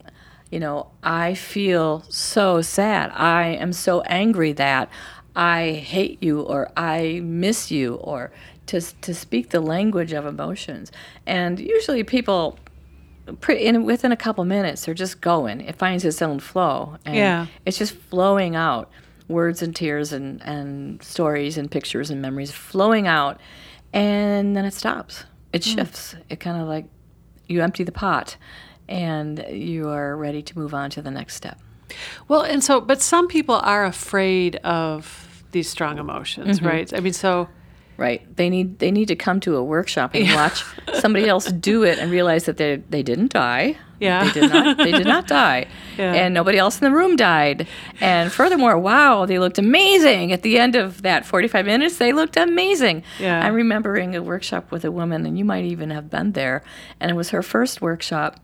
you 0.52 0.60
know 0.60 0.88
i 1.04 1.34
feel 1.34 2.04
so 2.10 2.62
sad. 2.62 3.12
I 3.16 3.44
am 3.48 3.74
so 3.74 4.02
angry 4.02 4.52
that 4.54 4.90
i 5.36 5.72
hate 5.72 6.22
you 6.22 6.42
or 6.42 6.70
i 6.76 7.22
miss 7.24 7.72
you 7.72 7.96
or 7.96 8.32
to, 8.68 8.80
to 9.02 9.14
speak 9.14 9.50
the 9.50 9.60
language 9.60 10.14
of 10.14 10.26
emotions. 10.26 10.92
And 11.26 11.60
usually 11.60 12.04
people 12.04 12.58
pre- 13.42 13.66
in 13.66 13.84
within 13.86 14.12
a 14.12 14.18
couple 14.18 14.44
minutes 14.46 14.86
they're 14.86 14.94
just 14.94 15.20
going. 15.22 15.62
It 15.62 15.76
finds 15.78 16.06
its 16.06 16.22
own 16.22 16.40
flow. 16.40 16.98
And 17.06 17.16
Yeah. 17.16 17.48
it's 17.66 17.78
just 17.78 17.94
flowing 17.96 18.56
out. 18.56 18.90
Words 19.28 19.62
and 19.62 19.74
tears 19.76 20.12
and, 20.14 20.42
and 20.44 21.02
stories 21.02 21.58
and 21.58 21.72
pictures 21.72 22.10
and 22.12 22.22
memories 22.22 22.52
flowing 22.52 23.08
out 23.08 23.40
and 23.94 24.56
then 24.56 24.66
it 24.66 24.74
stops 24.74 25.26
it 25.54 25.64
shifts 25.64 26.16
it 26.30 26.40
kind 26.40 26.62
of 26.62 26.68
like 26.68 26.86
you 27.48 27.62
empty 27.62 27.84
the 27.84 27.92
pot 27.92 28.38
and 28.88 29.46
you 29.52 29.90
are 29.90 30.16
ready 30.18 30.42
to 30.42 30.58
move 30.58 30.74
on 30.74 30.90
to 30.90 31.02
the 31.02 31.12
next 31.12 31.36
step 31.36 31.60
Well, 32.28 32.42
and 32.44 32.64
so, 32.64 32.80
but 32.80 33.02
some 33.02 33.28
people 33.28 33.56
are 33.56 33.84
afraid 33.86 34.56
of 34.64 35.44
these 35.52 35.70
strong 35.70 35.98
emotions, 35.98 36.60
Mm-hmm. 36.60 36.68
right? 36.68 36.94
I 36.94 37.02
mean, 37.02 37.12
so 37.14 37.50
Right. 38.02 38.36
They 38.36 38.50
need 38.50 38.80
they 38.80 38.90
need 38.90 39.10
to 39.10 39.16
come 39.16 39.40
to 39.42 39.58
a 39.58 39.64
workshop 39.64 40.16
and 40.16 40.28
watch 40.34 40.64
somebody 41.00 41.30
else 41.30 41.52
do 41.52 41.84
it 41.84 42.00
and 42.00 42.10
realize 42.10 42.46
that 42.46 42.58
they 42.58 42.78
they 42.90 43.04
didn't 43.04 43.32
die. 43.32 43.78
Yeah. 44.00 44.24
They 44.24 44.42
did 44.42 44.52
not 44.52 44.78
they 44.78 44.92
did 44.92 45.06
not 45.06 45.28
die. 45.28 45.68
Yeah. 45.98 46.14
And 46.14 46.34
nobody 46.34 46.58
else 46.58 46.82
in 46.82 46.86
the 46.90 46.96
room 46.98 47.16
died. 47.16 47.68
And 48.00 48.32
furthermore, 48.32 48.76
wow, 48.80 49.28
they 49.28 49.38
looked 49.38 49.60
amazing. 49.60 50.32
At 50.32 50.42
the 50.42 50.58
end 50.58 50.76
of 50.76 51.04
that 51.04 51.26
45 51.28 51.66
minutes, 51.66 51.98
they 51.98 52.12
looked 52.12 52.38
amazing. 52.38 53.04
Yeah. 53.20 53.46
I'm 53.46 53.54
remembering 53.54 54.16
a 54.16 54.24
workshop 54.24 54.72
with 54.72 54.84
a 54.84 54.90
woman 54.90 55.28
and 55.28 55.38
you 55.38 55.46
might 55.46 55.66
even 55.66 55.92
have 55.92 56.10
been 56.10 56.32
there. 56.32 56.64
And 57.00 57.12
it 57.12 57.14
was 57.14 57.30
her 57.32 57.44
first 57.44 57.82
workshop. 57.82 58.40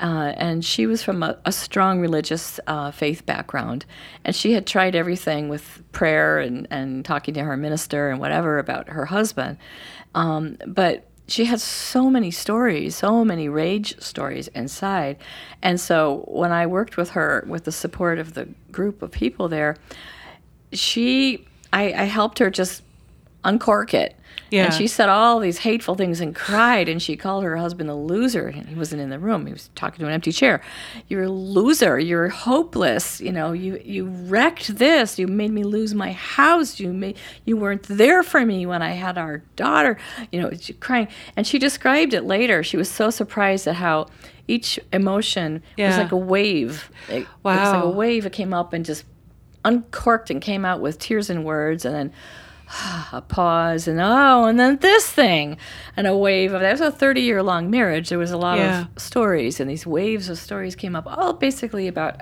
Uh, 0.00 0.32
and 0.36 0.64
she 0.64 0.86
was 0.86 1.02
from 1.02 1.22
a, 1.22 1.38
a 1.44 1.52
strong 1.52 2.00
religious 2.00 2.58
uh, 2.66 2.90
faith 2.90 3.26
background. 3.26 3.84
And 4.24 4.34
she 4.34 4.52
had 4.52 4.66
tried 4.66 4.94
everything 4.94 5.48
with 5.48 5.82
prayer 5.92 6.38
and, 6.38 6.66
and 6.70 7.04
talking 7.04 7.34
to 7.34 7.42
her 7.42 7.56
minister 7.56 8.10
and 8.10 8.18
whatever 8.18 8.58
about 8.58 8.88
her 8.88 9.06
husband. 9.06 9.58
Um, 10.14 10.56
but 10.66 11.06
she 11.30 11.44
had 11.44 11.60
so 11.60 12.10
many 12.10 12.30
stories, 12.30 12.96
so 12.96 13.24
many 13.24 13.48
rage 13.48 14.00
stories 14.00 14.48
inside. 14.48 15.16
And 15.62 15.80
so 15.80 16.24
when 16.26 16.50
I 16.50 16.66
worked 16.66 16.96
with 16.96 17.10
her 17.10 17.44
with 17.46 17.64
the 17.64 17.72
support 17.72 18.18
of 18.18 18.34
the 18.34 18.48
group 18.72 19.02
of 19.02 19.12
people 19.12 19.48
there, 19.48 19.76
she, 20.72 21.46
I, 21.72 21.92
I 21.92 22.04
helped 22.04 22.38
her 22.40 22.50
just 22.50 22.82
uncork 23.44 23.94
it. 23.94 24.16
Yeah. 24.50 24.64
And 24.64 24.74
she 24.74 24.88
said 24.88 25.08
all 25.08 25.38
these 25.38 25.58
hateful 25.58 25.94
things 25.94 26.20
and 26.20 26.34
cried, 26.34 26.88
and 26.88 27.00
she 27.00 27.16
called 27.16 27.44
her 27.44 27.56
husband 27.56 27.88
a 27.88 27.94
loser. 27.94 28.48
And 28.48 28.68
he 28.68 28.74
wasn't 28.74 29.00
in 29.00 29.10
the 29.10 29.18
room; 29.18 29.46
he 29.46 29.52
was 29.52 29.70
talking 29.76 30.00
to 30.00 30.06
an 30.06 30.12
empty 30.12 30.32
chair. 30.32 30.60
You're 31.08 31.24
a 31.24 31.30
loser. 31.30 31.98
You're 31.98 32.28
hopeless. 32.28 33.20
You 33.20 33.30
know, 33.30 33.52
you 33.52 33.80
you 33.84 34.06
wrecked 34.06 34.76
this. 34.76 35.18
You 35.18 35.28
made 35.28 35.52
me 35.52 35.62
lose 35.62 35.94
my 35.94 36.12
house. 36.12 36.80
You 36.80 36.92
made 36.92 37.16
you 37.44 37.56
weren't 37.56 37.84
there 37.84 38.22
for 38.22 38.44
me 38.44 38.66
when 38.66 38.82
I 38.82 38.90
had 38.90 39.18
our 39.18 39.38
daughter. 39.54 39.98
You 40.32 40.42
know, 40.42 40.50
she 40.58 40.72
crying, 40.72 41.08
and 41.36 41.46
she 41.46 41.58
described 41.58 42.12
it 42.12 42.24
later. 42.24 42.64
She 42.64 42.76
was 42.76 42.90
so 42.90 43.10
surprised 43.10 43.68
at 43.68 43.76
how 43.76 44.06
each 44.48 44.80
emotion 44.92 45.62
was 45.78 45.96
like 45.96 46.12
a 46.12 46.16
wave. 46.16 46.90
It, 47.08 47.22
it 47.22 47.28
was 47.44 47.72
like 47.72 47.84
a 47.84 47.88
wave. 47.88 48.26
It 48.26 48.32
came 48.32 48.52
up 48.52 48.72
and 48.72 48.84
just 48.84 49.04
uncorked 49.64 50.30
and 50.30 50.40
came 50.42 50.64
out 50.64 50.80
with 50.80 50.98
tears 50.98 51.30
and 51.30 51.44
words, 51.44 51.84
and 51.84 51.94
then 51.94 52.12
a 53.12 53.20
pause 53.20 53.88
and 53.88 54.00
oh 54.00 54.44
and 54.44 54.58
then 54.60 54.76
this 54.78 55.10
thing 55.10 55.56
and 55.96 56.06
a 56.06 56.16
wave 56.16 56.52
of 56.52 56.60
that 56.60 56.72
was 56.72 56.80
a 56.80 56.90
30 56.90 57.20
year 57.20 57.42
long 57.42 57.70
marriage 57.70 58.08
there 58.10 58.18
was 58.18 58.30
a 58.30 58.36
lot 58.36 58.58
Yeah. 58.58 58.82
of 58.82 59.02
stories 59.02 59.60
and 59.60 59.68
these 59.68 59.86
waves 59.86 60.28
of 60.28 60.38
stories 60.38 60.76
came 60.76 60.94
up 60.94 61.06
all 61.06 61.32
basically 61.32 61.88
about 61.88 62.20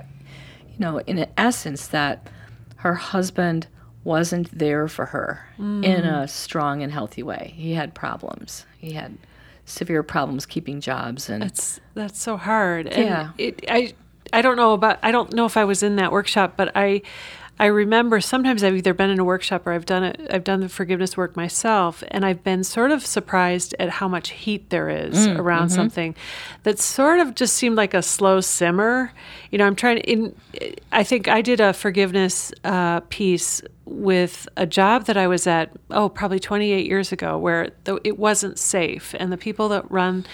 you 0.67 0.79
know 0.79 0.99
in 1.01 1.27
essence 1.37 1.87
that 1.87 2.29
her 2.77 2.95
husband 2.95 3.67
wasn't 4.03 4.57
there 4.57 4.87
for 4.87 5.07
her 5.07 5.45
in 5.57 5.81
mm. 5.83 6.21
a 6.23 6.27
strong 6.27 6.81
and 6.81 6.91
healthy 6.91 7.21
way 7.21 7.53
he 7.55 7.73
had 7.73 7.93
problems 7.93 8.65
he 8.77 8.93
had 8.93 9.17
severe 9.65 10.01
problems 10.01 10.45
keeping 10.47 10.81
jobs 10.81 11.29
and 11.29 11.43
That's 11.43 11.79
that's 11.93 12.19
so 12.19 12.37
hard. 12.37 12.87
And 12.87 13.05
Yeah. 13.05 13.29
It, 13.37 13.65
I 13.69 13.93
I 14.33 14.41
don't 14.41 14.55
know 14.57 14.73
about 14.73 14.97
I 15.03 15.11
don't 15.11 15.31
know 15.33 15.45
if 15.45 15.57
I 15.57 15.65
was 15.65 15.83
in 15.83 15.95
that 15.97 16.11
workshop, 16.11 16.53
but 16.57 16.71
I 16.75 17.01
I 17.59 17.65
remember 17.65 18.21
sometimes 18.21 18.63
I've 18.63 18.75
either 18.75 18.93
been 18.93 19.09
in 19.09 19.19
a 19.19 19.25
workshop 19.25 19.67
or 19.67 19.73
I've 19.73 19.85
done 19.85 20.03
it 20.03 20.21
I've 20.29 20.45
done 20.45 20.61
the 20.61 20.69
forgiveness 20.69 21.17
work 21.17 21.35
myself 21.35 22.03
and 22.07 22.25
I've 22.25 22.43
been 22.43 22.63
sort 22.63 22.91
of 22.91 23.05
surprised 23.05 23.75
at 23.79 23.89
how 23.89 24.07
much 24.07 24.29
heat 24.29 24.69
there 24.69 24.89
is 24.89 25.27
around 25.27 25.69
something 25.69 26.15
that 26.63 26.79
sort 26.79 27.19
of 27.19 27.35
just 27.35 27.55
seemed 27.55 27.75
like 27.75 27.93
a 27.93 28.01
slow 28.01 28.39
simmer. 28.39 29.11
You 29.51 29.57
know, 29.57 29.67
I'm 29.67 29.75
trying 29.75 29.97
to 29.97 30.09
in 30.09 30.35
I 30.91 31.03
think 31.03 31.27
I 31.27 31.41
did 31.41 31.59
a 31.59 31.73
forgiveness 31.73 32.53
uh, 32.63 33.01
piece 33.09 33.61
with 33.89 34.47
a 34.55 34.65
job 34.65 35.05
that 35.05 35.17
I 35.17 35.27
was 35.27 35.47
at, 35.47 35.71
oh, 35.89 36.09
probably 36.09 36.39
28 36.39 36.85
years 36.85 37.11
ago, 37.11 37.37
where 37.37 37.71
it 38.03 38.19
wasn't 38.19 38.59
safe, 38.59 39.15
and 39.17 39.31
the 39.31 39.37
people 39.37 39.67
that 39.69 39.89
run, 39.89 40.25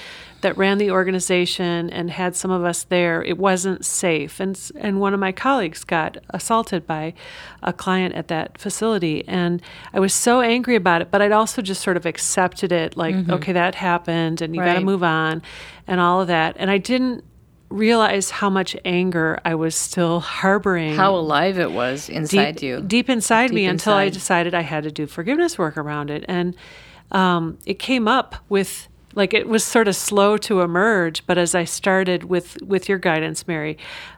that 0.46 0.56
ran 0.58 0.78
the 0.78 0.92
organization 0.92 1.90
and 1.90 2.12
had 2.12 2.36
some 2.36 2.52
of 2.52 2.64
us 2.64 2.84
there, 2.84 3.24
it 3.24 3.40
wasn't 3.40 3.84
safe, 3.84 4.40
and 4.40 4.72
and 4.76 5.00
one 5.00 5.12
of 5.12 5.20
my 5.20 5.32
colleagues 5.32 5.84
got 5.84 6.18
assaulted 6.30 6.86
by 6.86 7.16
a 7.64 7.74
client 7.74 8.14
at 8.14 8.28
that 8.28 8.60
facility, 8.60 9.28
and 9.28 9.60
I 9.92 10.00
was 10.00 10.14
so 10.14 10.42
angry 10.42 10.76
about 10.76 11.02
it, 11.02 11.10
but 11.10 11.20
I'd 11.20 11.32
also 11.32 11.64
just 11.64 11.82
sort 11.82 11.98
of 11.98 12.06
accepted 12.06 12.72
it, 12.72 12.96
like, 12.96 13.16
okay, 13.28 13.54
that 13.54 13.74
happened, 13.74 14.42
and 14.42 14.56
you 14.56 14.62
got 14.62 14.76
to 14.76 14.82
move 14.82 15.02
on, 15.04 15.42
and 15.88 16.00
all 16.00 16.22
of 16.22 16.28
that, 16.28 16.56
and 16.60 16.70
I 16.70 16.78
didn't 16.78 17.24
realize 17.70 18.30
how 18.30 18.50
much 18.50 18.76
anger 18.86 19.40
I 19.44 19.56
was 19.56 19.76
still 19.76 20.20
harboring. 20.20 20.96
How 20.96 21.16
alive 21.16 21.58
it 21.58 21.72
was 21.72 22.08
inside 22.08 22.58
deep, 22.58 22.64
you. 22.64 22.82
deep 22.82 23.10
inside 23.10 23.50
me 23.52 23.64
Deep 23.64 23.72
until 23.72 23.94
I 23.94 24.10
decided 24.10 24.54
I 24.54 24.62
had 24.62 24.84
to 24.84 24.92
do 24.92 25.08
forgiveness 25.08 25.58
work 25.58 25.76
around 25.76 26.12
it. 26.12 26.24
And 26.28 26.56
um, 27.12 27.58
it 27.66 27.80
came 27.80 28.08
up 28.08 28.36
with 28.50 28.88
like 29.16 29.34
it 29.34 29.48
was 29.48 29.64
sort 29.64 29.88
of 29.88 29.96
slow 29.96 30.38
to 30.38 30.62
emerge, 30.62 31.26
but 31.26 31.38
as 31.38 31.56
I 31.56 31.64
started 31.64 32.26
with 32.26 32.62
with 32.62 32.88
your 32.90 32.98
guidance, 33.00 33.48
Mary, 33.48 33.78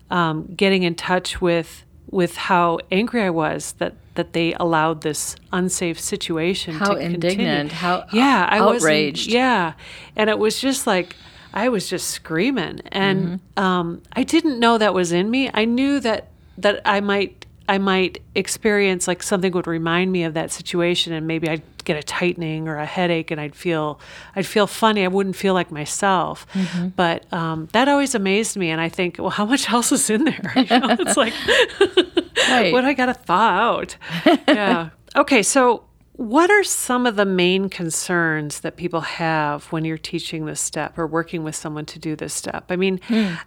um, 0.09 0.45
getting 0.55 0.83
in 0.83 0.95
touch 0.95 1.39
with 1.41 1.83
with 2.09 2.35
how 2.37 2.79
angry 2.91 3.21
I 3.23 3.29
was 3.29 3.73
that 3.79 3.93
that 4.15 4.33
they 4.33 4.53
allowed 4.53 5.01
this 5.01 5.35
unsafe 5.51 5.99
situation 5.99 6.73
How 6.75 6.93
to 6.93 6.99
continue. 6.99 7.15
indignant, 7.15 7.71
how 7.71 8.05
yeah, 8.11 8.47
I 8.49 8.61
was 8.61 8.83
outraged. 8.83 9.27
yeah, 9.31 9.73
and 10.15 10.29
it 10.29 10.39
was 10.39 10.59
just 10.59 10.87
like 10.87 11.15
I 11.53 11.69
was 11.69 11.89
just 11.89 12.09
screaming, 12.09 12.81
and 12.91 13.39
Mm-hmm. 13.57 13.63
um, 13.63 14.01
I 14.13 14.23
didn't 14.23 14.59
know 14.59 14.77
that 14.77 14.93
was 14.93 15.11
in 15.11 15.29
me. 15.31 15.49
I 15.53 15.65
knew 15.65 15.99
that 16.01 16.29
that 16.57 16.81
I 16.85 16.99
might 17.01 17.45
I 17.69 17.77
might 17.77 18.21
experience 18.35 19.07
like 19.07 19.21
something 19.23 19.51
would 19.53 19.67
remind 19.67 20.11
me 20.11 20.23
of 20.23 20.33
that 20.35 20.51
situation, 20.51 21.13
and 21.13 21.27
maybe 21.27 21.49
I'd 21.49 21.63
get 21.83 21.97
a 21.97 22.03
tightening 22.03 22.67
or 22.67 22.77
a 22.77 22.85
headache, 22.85 23.31
and 23.31 23.39
I'd 23.41 23.55
feel 23.55 23.99
I'd 24.35 24.45
feel 24.45 24.67
funny. 24.67 25.03
I 25.03 25.07
wouldn't 25.07 25.35
feel 25.35 25.53
like 25.53 25.71
myself. 25.71 26.45
Mm-hmm. 26.53 26.89
But 26.89 27.31
um, 27.33 27.67
that 27.73 27.87
always 27.87 28.15
amazed 28.15 28.55
me, 28.57 28.69
and 28.69 28.79
I 28.79 28.89
think, 28.89 29.17
well, 29.19 29.29
how 29.29 29.45
much 29.45 29.69
else 29.73 29.91
is 29.91 30.09
in 30.09 30.23
there? 30.25 30.53
You 30.55 30.79
know, 30.79 30.95
it's 30.99 31.17
like 31.17 31.33
Right. 32.49 32.71
what 32.71 32.85
I 32.85 32.93
got 32.93 33.07
to 33.07 33.13
thaw 33.13 33.49
out. 33.49 33.97
Yeah. 34.47 34.89
Okay, 35.15 35.41
so 35.43 35.83
what 36.17 36.51
are 36.51 36.63
some 36.63 37.05
of 37.05 37.15
the 37.15 37.25
main 37.25 37.69
concerns 37.69 38.59
that 38.61 38.75
people 38.75 39.01
have 39.01 39.65
when 39.71 39.85
you're 39.85 39.97
teaching 39.97 40.45
this 40.45 40.59
step 40.59 40.97
or 40.97 41.07
working 41.07 41.43
with 41.43 41.55
someone 41.55 41.85
to 41.85 41.99
do 41.99 42.15
this 42.15 42.33
step? 42.33 42.65
I 42.69 42.75
mean. 42.75 42.99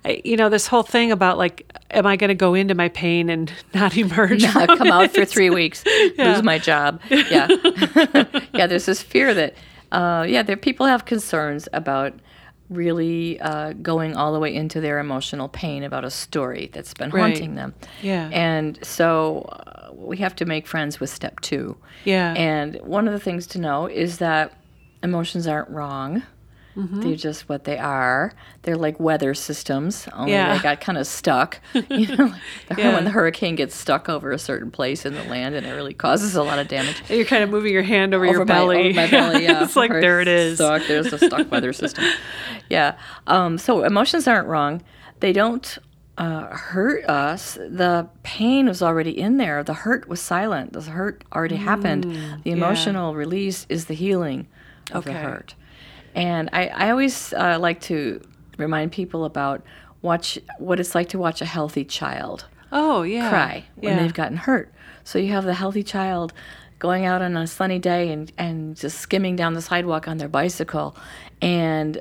I, 0.04 0.22
you 0.24 0.36
know, 0.36 0.48
this 0.48 0.66
whole 0.66 0.82
thing 0.82 1.12
about 1.12 1.38
like, 1.38 1.70
am 1.90 2.06
I 2.06 2.16
going 2.16 2.28
to 2.28 2.34
go 2.34 2.54
into 2.54 2.74
my 2.74 2.88
pain 2.88 3.28
and 3.28 3.52
not 3.74 3.96
emerge? 3.96 4.46
from 4.46 4.66
come 4.66 4.90
out 4.90 5.12
for 5.12 5.24
three 5.24 5.50
weeks, 5.50 5.84
lose 6.18 6.42
my 6.42 6.58
job. 6.58 7.00
Yeah, 7.08 7.48
yeah. 8.54 8.66
There's 8.66 8.86
this 8.86 9.02
fear 9.02 9.34
that, 9.34 9.54
uh, 9.92 10.24
yeah, 10.28 10.42
there 10.42 10.56
people 10.56 10.86
have 10.86 11.04
concerns 11.04 11.68
about 11.72 12.14
really 12.70 13.38
uh, 13.40 13.72
going 13.74 14.16
all 14.16 14.32
the 14.32 14.38
way 14.38 14.54
into 14.54 14.80
their 14.80 14.98
emotional 15.00 15.48
pain 15.48 15.82
about 15.82 16.04
a 16.04 16.10
story 16.10 16.70
that's 16.72 16.94
been 16.94 17.10
Right. 17.10 17.22
haunting 17.32 17.56
them. 17.56 17.74
Yeah. 18.00 18.30
and 18.32 18.78
so 18.82 19.42
uh, 19.66 19.90
we 19.92 20.16
have 20.18 20.34
to 20.36 20.44
make 20.46 20.66
friends 20.66 21.00
with 21.00 21.10
step 21.10 21.40
two. 21.40 21.76
Yeah. 22.04 22.32
and 22.34 22.76
one 22.82 23.06
of 23.06 23.12
the 23.12 23.20
things 23.20 23.46
to 23.48 23.58
know 23.58 23.86
is 23.86 24.18
that 24.18 24.52
emotions 25.02 25.46
aren't 25.46 25.68
wrong. 25.70 26.22
Mm-hmm. 26.80 27.00
They're 27.02 27.16
just 27.16 27.48
what 27.48 27.64
they 27.64 27.78
are. 27.78 28.32
They're 28.62 28.76
like 28.76 28.98
weather 29.00 29.34
systems, 29.34 30.08
only 30.14 30.32
Yeah. 30.32 30.56
they 30.56 30.62
got 30.62 30.80
kind 30.80 30.96
of 30.98 31.06
stuck. 31.06 31.60
You 31.90 32.16
know, 32.16 32.24
like 32.70 32.78
Yeah. 32.78 32.94
when 32.94 33.04
the 33.04 33.10
hurricane 33.10 33.56
gets 33.56 33.74
stuck 33.74 34.08
over 34.08 34.32
a 34.32 34.38
certain 34.38 34.70
place 34.70 35.04
in 35.04 35.14
the 35.14 35.24
land, 35.24 35.54
and 35.54 35.66
it 35.66 35.72
really 35.72 35.94
causes 35.94 36.34
a 36.36 36.42
lot 36.42 36.58
of 36.58 36.68
damage. 36.68 37.02
You're 37.08 37.24
kind 37.24 37.42
of 37.42 37.50
moving 37.50 37.72
your 37.72 37.82
hand 37.82 38.14
over, 38.14 38.24
your 38.24 38.36
Over 38.36 38.44
my- 38.46 38.54
belly. 38.54 38.78
over 38.90 38.94
my 38.94 39.10
belly, 39.10 39.42
yeah. 39.44 39.64
it's 39.64 39.76
like 39.76 39.90
there 39.90 40.20
it 40.20 40.28
is. 40.28 40.56
Stuck. 40.56 40.86
There's 40.86 41.12
a 41.12 41.18
stuck 41.18 41.50
weather 41.50 41.72
system. 41.72 42.04
Yeah. 42.68 42.96
Um, 43.26 43.58
so 43.58 43.82
emotions 43.84 44.26
aren't 44.28 44.48
wrong. 44.48 44.82
They 45.20 45.32
don't 45.32 45.78
uh, 46.18 46.46
hurt 46.54 47.04
us. 47.06 47.54
The 47.54 48.08
pain 48.22 48.66
was 48.66 48.82
already 48.82 49.18
in 49.18 49.36
there. 49.38 49.62
The 49.64 49.74
hurt 49.74 50.08
was 50.08 50.20
silent. 50.20 50.72
The 50.74 50.82
hurt 50.82 51.24
already 51.34 51.56
happened. 51.56 52.04
The 52.44 52.50
emotional 52.50 53.14
release 53.14 53.66
is 53.68 53.86
the 53.86 53.94
healing 53.94 54.46
of 54.92 55.04
the 55.04 55.12
hurt. 55.14 55.54
And 56.14 56.50
I, 56.52 56.66
I 56.66 56.90
always 56.90 57.32
uh, 57.32 57.58
like 57.58 57.80
to 57.82 58.20
remind 58.58 58.92
people 58.92 59.24
about 59.24 59.62
watch 60.02 60.38
what 60.58 60.80
it's 60.80 60.94
like 60.94 61.08
to 61.10 61.18
watch 61.18 61.40
a 61.40 61.46
healthy 61.46 61.84
child 61.84 62.46
Oh 62.72 63.02
yeah. 63.02 63.28
cry 63.30 63.64
when 63.76 63.96
yeah. 63.96 64.02
they've 64.02 64.14
gotten 64.14 64.36
hurt. 64.36 64.72
So 65.04 65.18
you 65.18 65.32
have 65.32 65.44
the 65.44 65.54
healthy 65.54 65.82
child 65.82 66.32
going 66.78 67.04
out 67.04 67.20
on 67.20 67.36
a 67.36 67.46
sunny 67.46 67.78
day 67.78 68.10
and, 68.10 68.32
and 68.38 68.74
just 68.74 69.00
skimming 69.00 69.36
down 69.36 69.52
the 69.52 69.60
sidewalk 69.60 70.08
on 70.08 70.16
their 70.16 70.28
bicycle, 70.28 70.96
and 71.42 71.96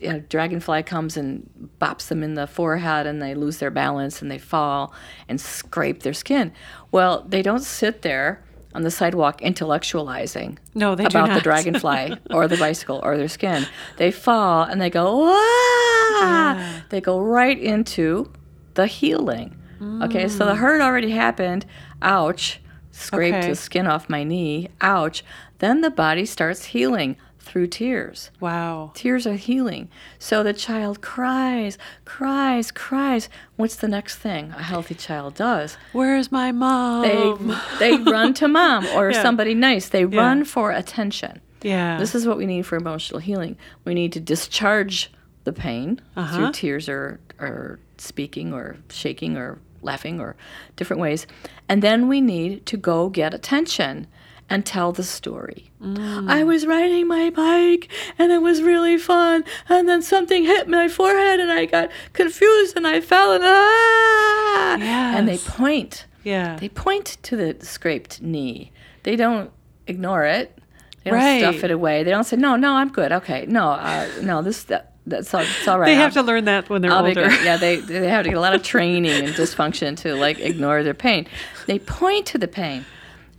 you 0.00 0.08
know, 0.12 0.20
dragonfly 0.28 0.82
comes 0.82 1.16
and 1.16 1.48
bops 1.80 2.08
them 2.08 2.22
in 2.22 2.34
the 2.34 2.46
forehead, 2.46 3.06
and 3.06 3.22
they 3.22 3.34
lose 3.34 3.58
their 3.58 3.70
balance 3.70 4.20
and 4.22 4.30
they 4.30 4.38
fall 4.38 4.92
and 5.28 5.40
scrape 5.40 6.02
their 6.02 6.12
skin. 6.14 6.52
Well, 6.90 7.24
they 7.28 7.42
don't 7.42 7.62
sit 7.62 8.02
there 8.02 8.42
on 8.74 8.82
the 8.82 8.90
sidewalk 8.90 9.40
intellectualizing 9.40 10.58
No, 10.74 10.94
they 10.94 11.04
do 11.04 11.18
about 11.18 11.34
the 11.34 11.40
dragonfly 11.40 12.16
or 12.30 12.48
the 12.48 12.56
bicycle 12.56 13.00
or 13.02 13.16
their 13.16 13.28
skin. 13.28 13.66
They 13.96 14.10
fall 14.10 14.64
and 14.64 14.80
they 14.80 14.90
go, 14.90 15.18
Wah! 15.18 16.80
They 16.90 17.00
go 17.00 17.20
right 17.20 17.58
into 17.58 18.32
the 18.74 18.86
healing. 18.86 19.60
Okay, 20.02 20.28
so 20.28 20.46
the 20.46 20.52
mm. 20.52 20.58
hurt 20.58 20.80
already 20.80 21.10
happened. 21.10 21.66
Ouch. 22.00 22.60
scraped 22.90 23.38
Okay. 23.38 23.48
the 23.48 23.54
skin 23.54 23.86
off 23.86 24.08
my 24.08 24.24
knee. 24.24 24.68
Ouch. 24.80 25.22
Then 25.58 25.82
the 25.82 25.90
body 25.90 26.24
starts 26.24 26.66
healing 26.66 27.16
through 27.44 27.68
tears. 27.68 28.30
Wow. 28.40 28.90
Tears 28.94 29.26
are 29.26 29.34
healing. 29.34 29.88
So 30.18 30.42
the 30.42 30.52
child 30.52 31.00
cries, 31.00 31.78
cries, 32.04 32.70
cries. 32.72 33.28
What's 33.56 33.76
the 33.76 33.88
next 33.88 34.16
thing 34.16 34.50
a 34.56 34.62
healthy 34.62 34.94
child 34.94 35.34
does? 35.34 35.76
Where's 35.92 36.32
my 36.32 36.50
mom? 36.52 37.02
They 37.02 37.34
they 37.78 37.96
run 38.10 38.34
to 38.34 38.48
mom 38.48 38.86
or 38.96 39.10
Yeah. 39.10 39.22
somebody 39.22 39.54
nice. 39.54 39.88
They 39.88 40.04
run 40.04 40.44
for 40.44 40.72
attention. 40.72 41.40
yeah. 41.62 41.98
This 41.98 42.14
is 42.14 42.26
what 42.26 42.36
we 42.36 42.46
need 42.46 42.66
for 42.66 42.76
emotional 42.76 43.20
healing. 43.20 43.56
We 43.84 43.94
need 43.94 44.12
to 44.14 44.20
discharge 44.20 45.12
the 45.44 45.52
pain 45.52 46.00
Uh-huh. 46.16 46.36
through 46.36 46.52
tears 46.52 46.88
or, 46.88 47.20
or 47.38 47.78
speaking 47.98 48.52
or 48.52 48.76
shaking 48.90 49.36
or 49.36 49.58
laughing 49.82 50.18
or 50.20 50.34
different 50.76 51.00
ways. 51.00 51.26
And 51.68 51.82
then 51.82 52.08
we 52.08 52.20
need 52.20 52.64
to 52.66 52.76
go 52.78 53.08
get 53.10 53.34
attention 53.34 54.06
and 54.50 54.64
tell 54.66 54.92
the 54.92 55.02
story. 55.02 55.70
Mm. 55.82 56.30
I 56.30 56.44
was 56.44 56.66
riding 56.66 57.06
my 57.08 57.30
bike 57.30 57.88
and 58.18 58.30
it 58.32 58.42
was 58.42 58.62
really 58.62 58.98
fun. 58.98 59.44
And 59.68 59.88
then 59.88 60.02
something 60.02 60.44
hit 60.44 60.68
my 60.68 60.88
forehead 60.88 61.40
and 61.40 61.50
I 61.50 61.64
got 61.64 61.90
confused 62.12 62.76
and 62.76 62.86
I 62.86 63.00
fell 63.00 63.32
and 63.32 63.42
ah! 63.44 64.76
And 65.16 65.28
they 65.28 65.38
point. 65.38 66.06
yeah. 66.22 66.56
They 66.56 66.68
point 66.68 67.16
to 67.22 67.36
the 67.36 67.56
scraped 67.64 68.20
knee. 68.22 68.72
They 69.02 69.16
don't 69.16 69.50
ignore 69.86 70.24
it. 70.24 70.58
They 71.04 71.10
don't 71.10 71.18
Right. 71.20 71.40
stuff 71.40 71.64
it 71.64 71.70
away. 71.70 72.02
They 72.02 72.10
don't 72.10 72.24
say, 72.24 72.36
"No, 72.36 72.56
no, 72.56 72.72
I'm 72.74 72.88
good. 72.88 73.12
Okay, 73.12 73.44
no, 73.46 73.68
uh, 73.72 74.06
no, 74.22 74.40
this 74.40 74.62
that, 74.64 74.92
that's 75.06 75.34
all, 75.34 75.42
it's 75.42 75.68
all 75.68 75.78
right." 75.78 75.86
They 75.86 75.94
I'll- 75.96 76.00
have 76.00 76.14
to 76.14 76.22
learn 76.22 76.46
that 76.46 76.70
when 76.70 76.80
they're 76.80 76.90
I'll 76.90 77.04
older. 77.06 77.30
Yeah, 77.42 77.58
they 77.58 77.76
they 77.92 78.08
have 78.08 78.24
to 78.24 78.30
get 78.30 78.38
a 78.38 78.40
lot 78.40 78.54
of 78.54 78.62
training 78.62 79.10
and 79.12 79.28
dysfunction 79.34 79.98
to 79.98 80.14
like 80.14 80.38
ignore 80.40 80.82
their 80.82 80.94
pain. 80.94 81.26
They 81.66 81.78
point 81.78 82.24
to 82.28 82.38
the 82.38 82.48
pain, 82.48 82.86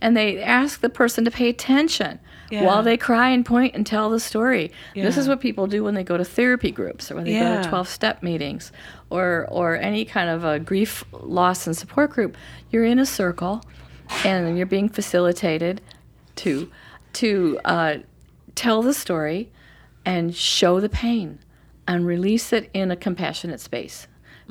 and 0.00 0.16
they 0.16 0.40
ask 0.42 0.80
the 0.80 0.88
person 0.90 1.24
to 1.24 1.30
pay 1.30 1.48
attention 1.48 2.18
Yeah. 2.50 2.64
while 2.64 2.82
they 2.82 2.96
cry 2.96 3.30
and 3.30 3.44
point 3.44 3.74
and 3.74 3.86
tell 3.86 4.10
the 4.10 4.20
story. 4.20 4.70
This 4.94 5.16
is 5.16 5.26
what 5.28 5.40
people 5.40 5.66
do 5.66 5.82
when 5.84 5.94
they 5.94 6.04
go 6.04 6.16
to 6.16 6.24
therapy 6.24 6.70
groups 6.70 7.10
or 7.10 7.16
when 7.16 7.24
they 7.24 7.38
go 7.38 7.62
to 7.62 7.68
twelve 7.68 7.88
step 7.88 8.22
meetings 8.22 8.72
or 9.10 9.46
or 9.50 9.76
any 9.76 10.04
kind 10.04 10.28
of 10.30 10.44
a 10.44 10.58
grief 10.58 11.04
loss 11.12 11.66
and 11.66 11.76
support 11.76 12.10
group. 12.10 12.36
You're 12.70 12.84
in 12.84 12.98
a 12.98 13.06
circle, 13.06 13.62
and 14.24 14.56
you're 14.56 14.66
being 14.66 14.88
facilitated 14.88 15.80
to 16.36 16.70
to 17.14 17.58
uh, 17.64 17.94
tell 18.54 18.82
the 18.82 18.92
story 18.94 19.50
and 20.04 20.34
show 20.36 20.78
the 20.80 20.88
pain 20.88 21.38
and 21.88 22.06
release 22.06 22.52
it 22.52 22.68
in 22.74 22.90
a 22.90 22.96
compassionate 22.96 23.60
space. 23.60 24.06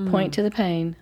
Point 0.10 0.34
to 0.34 0.42
the 0.44 0.52
pain, 0.52 0.98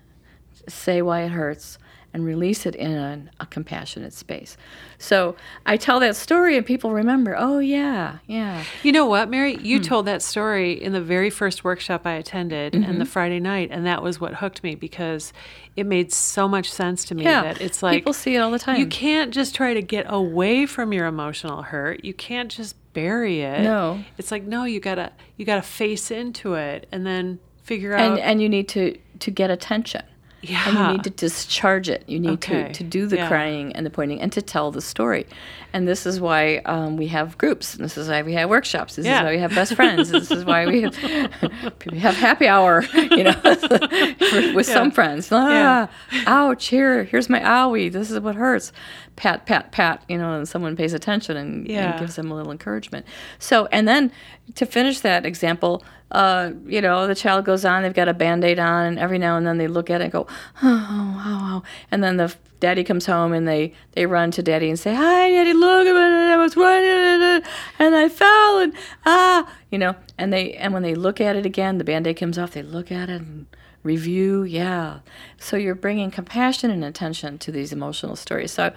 say 0.68 1.02
why 1.02 1.22
it 1.22 1.30
hurts, 1.32 1.80
and 2.14 2.24
release 2.24 2.66
it 2.68 2.76
in 2.76 2.92
a, 2.92 3.24
a 3.40 3.46
compassionate 3.48 4.14
space. 4.14 4.56
So 5.00 5.36
I 5.66 5.78
tell 5.78 6.00
that 6.02 6.16
story, 6.16 6.56
and 6.56 6.66
people 6.66 6.92
remember, 6.92 7.36
oh, 7.38 7.58
yeah, 7.60 8.20
yeah. 8.28 8.64
You 8.84 8.92
know 8.92 9.06
what, 9.06 9.30
Mary? 9.30 9.58
You 9.62 9.78
Hmm. 9.80 9.84
told 9.84 10.06
that 10.06 10.22
story 10.22 10.74
in 10.74 10.94
the 10.94 11.02
very 11.02 11.30
first 11.32 11.64
workshop 11.64 12.06
I 12.06 12.14
attended 12.14 12.76
and 12.76 12.86
Mm-hmm. 12.86 13.00
the 13.00 13.06
Friday 13.06 13.40
night, 13.40 13.70
and 13.72 13.86
that 13.86 14.04
was 14.04 14.22
what 14.22 14.36
hooked 14.36 14.64
me 14.64 14.76
because 14.76 15.34
it 15.76 15.86
made 15.88 16.14
so 16.14 16.48
much 16.48 16.72
sense 16.72 17.04
to 17.06 17.16
me 17.16 17.24
Yeah. 17.24 17.42
that 17.42 17.60
it's 17.62 17.82
like 17.82 17.96
people 17.96 18.14
see 18.14 18.36
it 18.36 18.40
all 18.40 18.52
the 18.52 18.60
time. 18.60 18.80
you 18.80 18.86
can't 18.86 19.34
just 19.34 19.56
try 19.56 19.74
to 19.74 19.82
get 19.82 20.06
away 20.08 20.68
from 20.68 20.94
your 20.94 21.08
emotional 21.08 21.64
hurt. 21.64 22.06
You 22.06 22.14
can't 22.14 22.50
just 22.52 22.76
bury 22.94 23.42
it. 23.42 23.62
No. 23.64 24.04
It's 24.20 24.30
like 24.32 24.44
no, 24.44 24.66
you 24.66 24.80
gotta 24.80 25.12
you 25.36 25.46
gotta 25.46 25.64
face 25.64 26.12
into 26.12 26.54
it 26.54 26.86
and 26.92 27.08
then 27.08 27.40
figure 27.64 27.96
out 27.96 28.12
and, 28.12 28.20
and 28.20 28.42
you 28.42 28.48
need 28.50 28.68
to, 28.70 28.98
to 29.20 29.32
get 29.32 29.50
attention. 29.50 30.04
Yeah. 30.44 30.68
and 30.70 30.78
you 30.78 30.88
need 30.94 31.04
to 31.06 31.10
discharge 31.10 31.90
it. 31.90 32.04
You 32.08 32.20
need 32.20 32.32
Okay. 32.32 32.64
to, 32.68 32.74
to 32.74 32.84
do 32.84 33.06
the 33.08 33.16
Yeah. 33.18 33.28
crying 33.28 33.74
and 33.76 33.86
the 33.86 33.90
pointing 33.90 34.22
and 34.22 34.32
to 34.34 34.42
tell 34.42 34.72
the 34.72 34.82
story. 34.82 35.26
And 35.72 35.88
this 35.88 36.06
is 36.06 36.20
why 36.22 36.58
um, 36.66 36.98
we 36.98 37.08
have 37.08 37.38
groups. 37.38 37.74
This 37.74 37.98
is 37.98 38.08
why 38.10 38.22
we 38.22 38.34
have 38.34 38.50
workshops. 38.50 38.96
This 38.98 39.06
Yeah. 39.06 39.20
is 39.22 39.24
why 39.26 39.32
we 39.32 39.40
have 39.40 39.56
best 39.56 39.74
friends. 39.76 40.12
this 40.12 40.30
is 40.30 40.46
why 40.46 40.68
we 40.68 40.82
have, 40.84 40.96
we 41.92 41.98
have 42.00 42.16
happy 42.16 42.48
hour. 42.48 42.84
You 42.94 43.24
know, 43.26 43.42
with 44.56 44.66
some 44.66 44.90
friends. 44.92 45.30
Ah, 45.32 45.88
ouch! 46.26 46.68
Here, 46.68 47.04
here's 47.04 47.30
my 47.30 47.40
owie. 47.42 47.92
This 47.92 48.10
is 48.12 48.20
what 48.20 48.36
hurts. 48.36 48.72
Pat, 49.16 49.46
pat, 49.46 49.72
pat. 49.72 50.04
You 50.10 50.18
know, 50.18 50.34
and 50.34 50.48
someone 50.48 50.76
pays 50.76 50.94
attention 50.94 51.38
and, 51.38 51.68
Yeah. 51.68 51.92
and 51.92 52.00
gives 52.00 52.16
them 52.16 52.32
a 52.32 52.36
little 52.36 52.52
encouragement. 52.52 53.06
So, 53.40 53.68
and 53.72 53.88
then 53.88 54.12
to 54.56 54.66
finish 54.66 55.00
that 55.02 55.26
example, 55.26 55.84
uh, 56.14 56.52
you 56.66 56.80
know, 56.80 57.08
the 57.08 57.16
child 57.16 57.44
goes 57.44 57.66
on, 57.66 57.84
they've 57.84 57.94
got 57.94 58.08
a 58.08 58.14
band 58.14 58.44
aid 58.44 58.60
on, 58.60 58.86
and 58.86 59.00
every 59.00 59.18
now 59.18 59.36
and 59.36 59.46
then 59.46 59.58
they 59.58 59.68
look 59.68 59.90
at 59.90 60.00
it 60.00 60.06
and 60.06 60.14
go, 60.14 60.28
oh, 60.62 60.88
oh, 60.90 61.22
oh. 61.26 61.64
And 61.92 62.04
then 62.04 62.18
the 62.18 62.34
daddy 62.60 62.84
comes 62.84 63.06
home 63.08 63.34
and 63.34 63.48
they, 63.48 63.74
they 63.94 64.06
run 64.06 64.32
to 64.32 64.42
daddy 64.44 64.70
and 64.70 64.80
say, 64.80 64.94
Hi, 64.94 65.30
daddy, 65.32 65.52
look 65.54 65.86
at 65.86 65.96
it. 65.96 66.32
I 66.32 66.38
was 66.38 66.56
running 66.56 67.44
and 67.80 67.96
I 67.96 68.08
fell 68.08 68.60
and 68.60 68.74
ah, 69.06 69.52
you 69.70 69.78
know, 69.78 69.96
and 70.18 70.32
they, 70.32 70.54
and 70.54 70.74
when 70.74 70.82
they 70.84 70.96
look 70.96 71.20
at 71.20 71.36
it 71.36 71.46
again, 71.46 71.78
the 71.78 71.84
band 71.84 72.08
aid 72.08 72.18
comes 72.18 72.38
off, 72.38 72.52
they 72.52 72.62
look 72.64 72.90
at 72.92 73.10
it 73.10 73.20
and 73.22 73.48
review. 73.84 74.44
Yeah. 74.44 75.00
So 75.38 75.58
you're 75.58 75.76
bringing 75.76 76.10
compassion 76.10 76.72
and 76.72 76.86
attention 76.86 77.38
to 77.40 77.52
these 77.52 77.74
emotional 77.74 78.16
stories. 78.16 78.52
So 78.54 78.68
I 78.68 78.74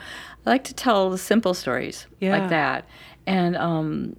like 0.50 0.64
to 0.64 0.74
tell 0.74 1.10
the 1.10 1.18
simple 1.18 1.54
stories 1.54 2.06
Yeah. 2.18 2.36
like 2.38 2.50
that. 2.50 2.88
And, 3.24 3.56
um, 3.56 4.16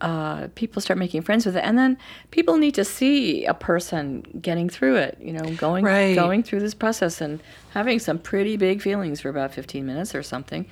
uh, 0.00 0.48
people 0.54 0.80
start 0.82 0.98
making 0.98 1.22
friends 1.22 1.46
with 1.46 1.56
it, 1.56 1.64
and 1.64 1.78
then 1.78 1.98
people 2.30 2.56
need 2.56 2.74
to 2.74 2.84
see 2.84 3.44
a 3.44 3.54
person 3.54 4.22
getting 4.40 4.68
through 4.68 4.96
it. 4.96 5.18
You 5.20 5.32
know, 5.32 5.50
going 5.54 5.84
Right. 5.84 6.14
going 6.14 6.42
through 6.42 6.60
this 6.60 6.74
process 6.74 7.20
and 7.20 7.40
having 7.70 7.98
some 7.98 8.18
pretty 8.18 8.56
big 8.56 8.80
feelings 8.82 9.20
for 9.20 9.28
about 9.28 9.52
fifteen 9.54 9.86
minutes 9.86 10.14
or 10.14 10.22
something, 10.22 10.66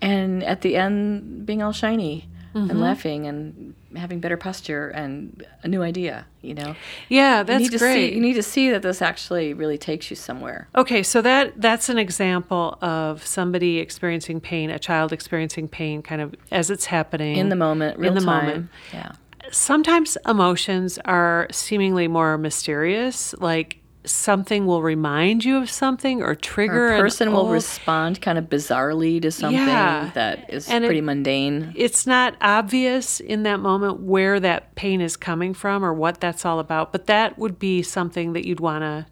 and 0.00 0.42
at 0.44 0.62
the 0.62 0.76
end 0.76 1.46
being 1.46 1.62
all 1.62 1.72
shiny 1.72 2.28
Mm-hmm. 2.54 2.68
and 2.70 2.80
laughing 2.82 3.26
and 3.26 3.74
having 3.96 4.20
better 4.20 4.36
posture 4.36 4.88
and 4.90 5.42
a 5.62 5.68
new 5.68 5.82
idea. 5.82 6.26
You 6.42 6.52
know, 6.54 6.76
yeah, 7.08 7.38
you 7.38 7.44
that's 7.44 7.62
need 7.62 7.72
to 7.72 7.78
great. 7.78 8.10
see 8.10 8.14
you 8.14 8.20
need 8.20 8.34
to 8.34 8.42
see 8.42 8.70
that 8.70 8.82
this 8.82 9.00
actually 9.00 9.54
really 9.54 9.78
takes 9.78 10.10
you 10.10 10.16
somewhere. 10.16 10.68
Okay, 10.76 11.02
so 11.02 11.22
that 11.22 11.54
that's 11.60 11.88
an 11.88 11.96
example 11.98 12.76
of 12.82 13.24
somebody 13.26 13.78
experiencing 13.78 14.38
pain, 14.40 14.68
a 14.70 14.78
child 14.78 15.12
experiencing 15.14 15.66
pain 15.68 16.02
kind 16.02 16.20
of 16.20 16.34
as 16.50 16.68
it's 16.70 16.84
happening 16.86 17.36
In 17.36 17.48
the 17.48 17.56
moment, 17.56 17.98
real 17.98 18.08
in 18.08 18.14
the 18.16 18.20
time. 18.20 18.44
moment. 18.46 18.68
Yeah. 18.92 19.12
Sometimes 19.50 20.16
emotions 20.26 20.98
are 21.04 21.46
seemingly 21.50 22.06
more 22.08 22.36
mysterious, 22.38 23.34
like 23.38 23.78
something 24.04 24.66
will 24.66 24.82
remind 24.82 25.44
you 25.44 25.58
of 25.58 25.70
something 25.70 26.22
or 26.22 26.34
trigger 26.34 26.88
Or 26.88 26.96
a 26.96 27.00
person 27.00 27.32
will 27.32 27.48
respond 27.50 28.20
kind 28.20 28.36
of 28.36 28.46
bizarrely 28.46 29.22
to 29.22 29.30
something 29.30 29.58
Yeah. 29.60 30.10
that 30.14 30.50
is 30.50 30.68
And 30.68 30.84
it- 30.84 30.88
pretty 30.88 31.00
mundane. 31.00 31.72
it's 31.76 32.06
not 32.06 32.34
obvious 32.40 33.20
in 33.20 33.44
that 33.44 33.60
moment 33.60 34.00
where 34.00 34.40
that 34.40 34.74
pain 34.74 35.00
is 35.00 35.16
coming 35.16 35.54
from 35.54 35.84
or 35.84 35.92
what 35.94 36.20
that's 36.20 36.44
all 36.44 36.58
about, 36.58 36.90
but 36.90 37.06
that 37.06 37.38
would 37.38 37.58
be 37.60 37.82
something 37.82 38.32
that 38.32 38.44
you'd 38.46 38.60
want 38.60 38.82
to 38.82 39.06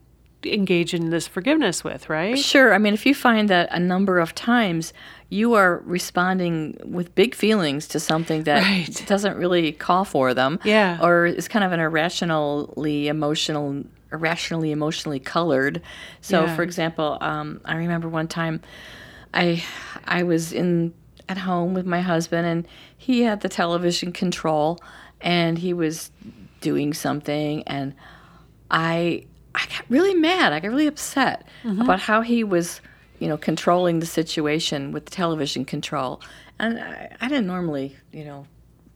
engage 0.53 0.95
in 0.95 1.11
this 1.11 1.29
forgiveness 1.29 1.85
with, 1.85 2.09
right? 2.09 2.39
Sure. 2.39 2.73
I 2.73 2.79
mean, 2.79 2.95
if 2.95 3.05
you 3.05 3.15
find 3.15 3.49
that 3.51 3.69
a 3.71 3.79
number 3.79 4.19
of 4.19 4.35
times 4.35 4.93
you 5.33 5.55
are 5.55 5.81
responding 5.87 6.77
with 6.85 7.15
big 7.15 7.35
feelings 7.37 7.87
to 7.89 8.01
something 8.01 8.43
that 8.45 8.63
Right. 8.63 9.05
doesn't 9.07 9.37
really 9.37 9.71
call 9.73 10.05
for 10.05 10.35
them, 10.35 10.59
Yeah. 10.65 10.99
or 11.01 11.25
is 11.27 11.47
kind 11.49 11.65
of 11.65 11.71
an 11.73 11.79
irrationally 11.81 13.07
emotional, 13.09 13.85
irrationally 14.13 14.73
emotionally 14.73 15.21
colored. 15.21 15.81
So, 16.21 16.45
Yeah. 16.47 16.57
for 16.57 16.63
example, 16.65 17.17
um, 17.21 17.61
I 17.65 17.77
remember 17.77 18.09
one 18.09 18.27
time 18.29 18.61
I 19.33 19.63
I 20.05 20.25
was 20.25 20.53
in 20.53 20.93
at 21.29 21.39
home 21.39 21.75
with 21.75 21.87
my 21.87 22.01
husband, 22.01 22.45
and 22.47 22.67
he 22.99 23.23
had 23.23 23.41
the 23.43 23.49
television 23.49 24.11
control, 24.11 24.81
and 25.21 25.59
he 25.59 25.73
was 25.73 26.11
doing 26.61 26.93
something, 26.93 27.63
and 27.69 27.95
I 28.71 29.25
I 29.55 29.61
got 29.67 29.85
really 29.89 30.15
mad. 30.15 30.53
I 30.53 30.59
got 30.61 30.69
really 30.71 30.87
upset 30.89 31.47
about 31.65 32.01
how 32.01 32.21
he 32.23 32.43
was, 32.45 32.81
you 33.21 33.29
know, 33.29 33.37
controlling 33.37 34.01
the 34.01 34.07
situation 34.07 34.91
with 34.91 35.05
the 35.05 35.11
television 35.13 35.65
control. 35.65 36.21
And 36.59 36.81
I, 36.81 37.17
I 37.21 37.29
didn't 37.29 37.47
normally, 37.47 37.97
you 38.13 38.25
know, 38.25 38.47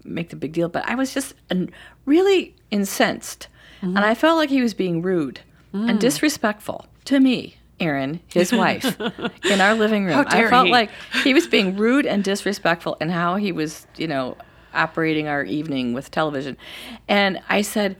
make 0.02 0.30
the 0.30 0.36
big 0.36 0.52
deal, 0.52 0.68
but 0.68 0.86
I 0.88 0.96
was 0.96 1.14
just 1.14 1.34
uh, 1.50 1.66
really 2.04 2.54
incensed, 2.70 3.48
and 3.80 3.98
I 3.98 4.14
felt 4.14 4.38
like 4.38 4.48
he 4.48 4.62
was 4.62 4.72
being 4.72 5.02
rude 5.02 5.40
and 5.72 6.00
disrespectful 6.00 6.86
to 7.04 7.20
me. 7.20 7.56
Erin, 7.80 8.20
his 8.28 8.52
wife, 8.64 8.98
in 9.44 9.60
our 9.60 9.74
living 9.74 10.04
room. 10.04 10.14
How 10.14 10.22
dare 10.24 10.46
I 10.46 10.50
felt 10.50 10.66
he. 10.66 10.72
like 10.72 10.90
he 11.24 11.34
was 11.34 11.48
being 11.48 11.76
rude 11.76 12.06
and 12.06 12.22
disrespectful 12.22 12.96
in 13.00 13.10
how 13.10 13.34
he 13.34 13.50
was, 13.50 13.86
you 13.96 14.06
know, 14.06 14.36
operating 14.72 15.26
our 15.26 15.42
evening 15.42 15.92
with 15.92 16.10
television. 16.10 16.56
And 17.08 17.40
I 17.48 17.62
said, 17.62 17.96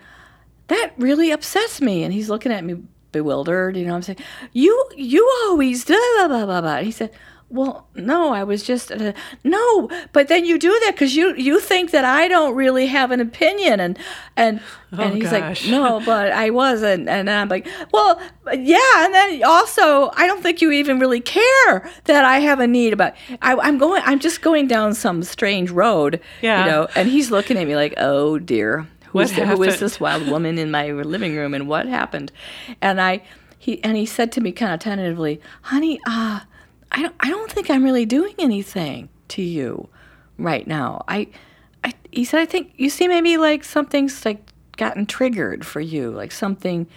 that 0.68 0.92
really 0.96 1.30
upsets 1.32 1.80
me. 1.80 2.04
And 2.04 2.12
he's 2.12 2.30
looking 2.30 2.52
at 2.52 2.64
me 2.64 2.82
bewildered. 3.14 3.76
You 3.78 3.86
know, 3.86 3.94
I'm 3.94 4.02
saying, 4.02 4.18
you 4.52 4.72
you 4.96 5.26
always 5.46 5.84
do 5.86 5.94
blah 6.18 6.28
blah 6.28 6.44
blah 6.44 6.60
blah. 6.60 6.76
And 6.76 6.86
he 6.86 6.92
said, 6.92 7.10
well, 7.50 7.86
no, 7.94 8.32
I 8.32 8.42
was 8.42 8.62
just 8.64 8.90
uh, 8.90 9.12
no. 9.44 9.88
But 10.12 10.28
then 10.28 10.44
you 10.44 10.58
do 10.58 10.70
that 10.84 10.92
because 10.94 11.14
you 11.16 11.34
you 11.36 11.60
think 11.60 11.90
that 11.92 12.04
I 12.04 12.26
don't 12.28 12.54
really 12.56 12.86
have 12.86 13.10
an 13.12 13.20
opinion, 13.20 13.80
and 13.80 13.98
and 14.36 14.60
Oh, 14.96 15.02
and 15.02 15.14
he's 15.14 15.30
gosh. 15.30 15.62
like, 15.64 15.70
no, 15.72 16.00
but 16.06 16.30
I 16.30 16.50
wasn't, 16.50 17.08
and 17.08 17.28
I'm 17.28 17.48
like, 17.48 17.66
well, 17.92 18.20
yeah, 18.52 19.04
and 19.04 19.12
then 19.12 19.42
also, 19.42 20.10
I 20.14 20.28
don't 20.28 20.40
think 20.40 20.60
you 20.62 20.70
even 20.70 21.00
really 21.00 21.20
care 21.20 21.90
that 22.04 22.24
I 22.24 22.38
have 22.38 22.60
a 22.60 22.66
need 22.68 22.92
about. 22.92 23.14
I, 23.42 23.56
I'm 23.56 23.76
going, 23.78 24.02
I'm 24.04 24.20
just 24.20 24.40
going 24.40 24.68
down 24.68 24.94
some 24.94 25.24
strange 25.24 25.70
road, 25.72 26.20
Yeah. 26.42 26.64
you 26.64 26.70
know. 26.70 26.86
And 26.94 27.08
he's 27.08 27.32
looking 27.32 27.56
at 27.58 27.66
me 27.66 27.74
like, 27.74 27.94
oh 27.98 28.38
dear, 28.38 28.86
What 29.14 29.30
who 29.30 29.62
is 29.62 29.78
this 29.78 30.00
wild 30.00 30.26
woman 30.28 30.58
in 30.58 30.70
my 30.72 30.90
living 30.90 31.36
room, 31.36 31.54
and 31.54 31.68
what 31.68 31.86
happened? 31.86 32.32
And 32.82 33.00
I, 33.00 33.22
he, 33.58 33.82
and 33.84 33.96
he 33.96 34.06
said 34.06 34.32
to 34.32 34.40
me 34.40 34.50
kind 34.50 34.74
of 34.74 34.80
tentatively, 34.80 35.40
honey, 35.62 36.00
uh, 36.06 36.40
I 36.90 37.02
don't, 37.02 37.14
I 37.20 37.30
don't 37.30 37.50
think 37.50 37.70
I'm 37.70 37.84
really 37.84 38.06
doing 38.06 38.34
anything 38.40 39.08
to 39.28 39.42
you 39.42 39.88
right 40.36 40.66
now. 40.66 41.04
I, 41.06 41.28
I, 41.84 41.92
he 42.10 42.24
said, 42.24 42.40
I 42.40 42.46
think 42.46 42.72
you 42.76 42.90
see 42.90 43.06
maybe 43.06 43.36
like 43.36 43.62
something's 43.62 44.24
like 44.24 44.42
gotten 44.76 45.06
triggered 45.06 45.64
for 45.64 45.80
you, 45.80 46.10
like 46.10 46.32
something. 46.32 46.88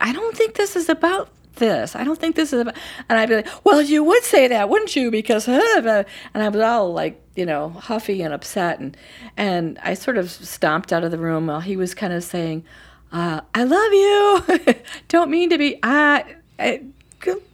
I 0.00 0.12
don't 0.14 0.34
think 0.34 0.54
this 0.54 0.74
is 0.74 0.88
about 0.88 1.28
this. 1.56 1.96
I 1.96 2.04
don't 2.04 2.18
think 2.18 2.36
this 2.36 2.52
is 2.52 2.60
about. 2.60 2.76
And 3.08 3.18
I'd 3.18 3.28
be 3.28 3.36
like, 3.36 3.48
well, 3.64 3.82
you 3.82 4.04
would 4.04 4.22
say 4.22 4.48
that, 4.48 4.68
wouldn't 4.68 4.96
you? 4.96 5.10
Because, 5.10 5.48
uh, 5.48 5.60
uh," 5.76 6.04
and 6.34 6.42
I 6.42 6.48
was 6.48 6.60
all 6.62 6.92
like, 6.92 7.20
you 7.34 7.44
know, 7.44 7.70
huffy 7.70 8.22
and 8.22 8.32
upset, 8.32 8.78
and 8.78 8.96
and 9.36 9.78
I 9.82 9.94
sort 9.94 10.18
of 10.18 10.30
stomped 10.30 10.92
out 10.92 11.04
of 11.04 11.10
the 11.10 11.18
room 11.18 11.46
while 11.48 11.60
he 11.60 11.76
was 11.76 11.94
kind 11.94 12.12
of 12.12 12.24
saying, 12.24 12.64
uh, 13.12 13.40
"I 13.54 13.64
love 13.64 13.92
you. 13.92 14.74
don't 15.08 15.30
mean 15.30 15.50
to 15.50 15.58
be. 15.58 15.78
I, 15.82 16.36
I, 16.58 16.82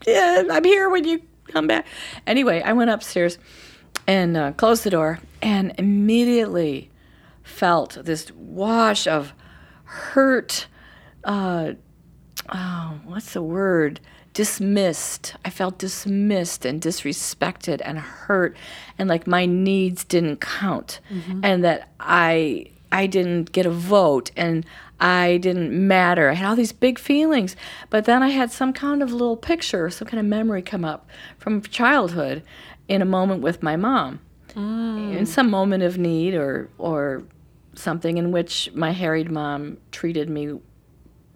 I'm 0.08 0.64
here 0.64 0.90
when 0.90 1.04
you 1.04 1.22
come 1.48 1.66
back." 1.66 1.86
Anyway, 2.26 2.62
I 2.62 2.72
went 2.72 2.90
upstairs 2.90 3.38
and 4.06 4.36
uh, 4.36 4.52
closed 4.52 4.84
the 4.84 4.90
door, 4.90 5.20
and 5.40 5.74
immediately 5.78 6.90
felt 7.42 7.98
this 8.04 8.30
wash 8.32 9.06
of 9.06 9.32
hurt. 9.84 10.66
Uh, 11.24 11.74
oh, 12.48 12.98
what's 13.04 13.32
the 13.32 13.42
word? 13.42 14.00
Dismissed. 14.34 15.34
I 15.44 15.50
felt 15.50 15.78
dismissed 15.78 16.64
and 16.64 16.80
disrespected 16.80 17.80
and 17.84 17.98
hurt, 17.98 18.56
and 18.98 19.08
like 19.08 19.26
my 19.26 19.46
needs 19.46 20.04
didn't 20.04 20.40
count, 20.40 21.00
mm-hmm. 21.10 21.40
and 21.44 21.62
that 21.64 21.90
I 22.00 22.66
I 22.90 23.06
didn't 23.06 23.52
get 23.52 23.66
a 23.66 23.70
vote, 23.70 24.30
and 24.36 24.64
I 25.00 25.36
didn't 25.38 25.72
matter. 25.86 26.30
I 26.30 26.34
had 26.34 26.48
all 26.48 26.56
these 26.56 26.72
big 26.72 26.98
feelings, 26.98 27.56
but 27.90 28.04
then 28.04 28.22
I 28.22 28.28
had 28.28 28.50
some 28.50 28.72
kind 28.72 29.02
of 29.02 29.12
little 29.12 29.36
picture, 29.36 29.90
some 29.90 30.08
kind 30.08 30.20
of 30.20 30.26
memory 30.26 30.62
come 30.62 30.84
up 30.84 31.08
from 31.38 31.60
childhood, 31.62 32.42
in 32.88 33.02
a 33.02 33.06
moment 33.06 33.42
with 33.42 33.62
my 33.62 33.76
mom 33.76 34.20
mm. 34.54 35.16
in 35.16 35.26
some 35.26 35.50
moment 35.50 35.82
of 35.82 35.98
need 35.98 36.34
or 36.34 36.68
or 36.78 37.22
something 37.74 38.18
in 38.18 38.32
which 38.32 38.70
my 38.74 38.90
harried 38.90 39.30
mom 39.30 39.78
treated 39.90 40.28
me 40.28 40.58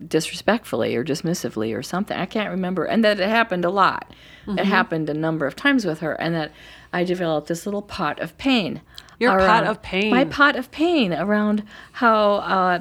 disrespectfully 0.05 0.95
or 0.95 1.05
dismissively 1.05 1.77
or 1.77 1.83
something. 1.83 2.17
I 2.17 2.27
can't 2.27 2.51
remember. 2.51 2.85
And 2.85 3.05
that 3.05 3.21
it 3.21 3.29
happened 3.29 3.65
a 3.65 3.71
lot. 3.71 4.13
It 4.49 4.67
happened 4.67 5.11
a 5.11 5.15
number 5.15 5.47
of 5.47 5.57
times 5.57 5.85
with 5.85 6.01
her 6.01 6.13
and 6.15 6.35
that 6.35 6.53
I 6.93 7.03
developed 7.05 7.49
this 7.49 7.67
little 7.67 7.83
pot 7.83 8.21
of 8.21 8.37
pain. 8.39 8.83
Your 9.19 9.39
pot 9.39 9.65
of 9.65 9.83
pain. 9.83 10.11
My 10.11 10.25
pot 10.25 10.57
of 10.57 10.71
pain 10.71 11.13
around 11.13 11.65
how 11.93 12.35
uh, 12.35 12.81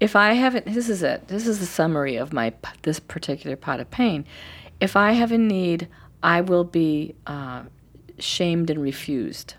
if 0.00 0.16
I 0.16 0.34
haven't 0.34 0.66
this 0.66 0.88
is 0.88 1.02
it. 1.02 1.28
This 1.28 1.46
is 1.46 1.60
the 1.60 1.66
summary 1.66 2.16
of 2.16 2.32
my 2.32 2.52
this 2.82 3.00
particular 3.00 3.56
pot 3.56 3.80
of 3.80 3.90
pain. 3.90 4.24
If 4.80 4.96
I 4.96 5.12
have 5.12 5.32
a 5.32 5.38
need, 5.38 5.88
I 6.22 6.40
will 6.40 6.64
be 6.64 7.14
uh, 7.26 7.62
shamed 8.18 8.70
and 8.70 8.82
refused. 8.82 9.54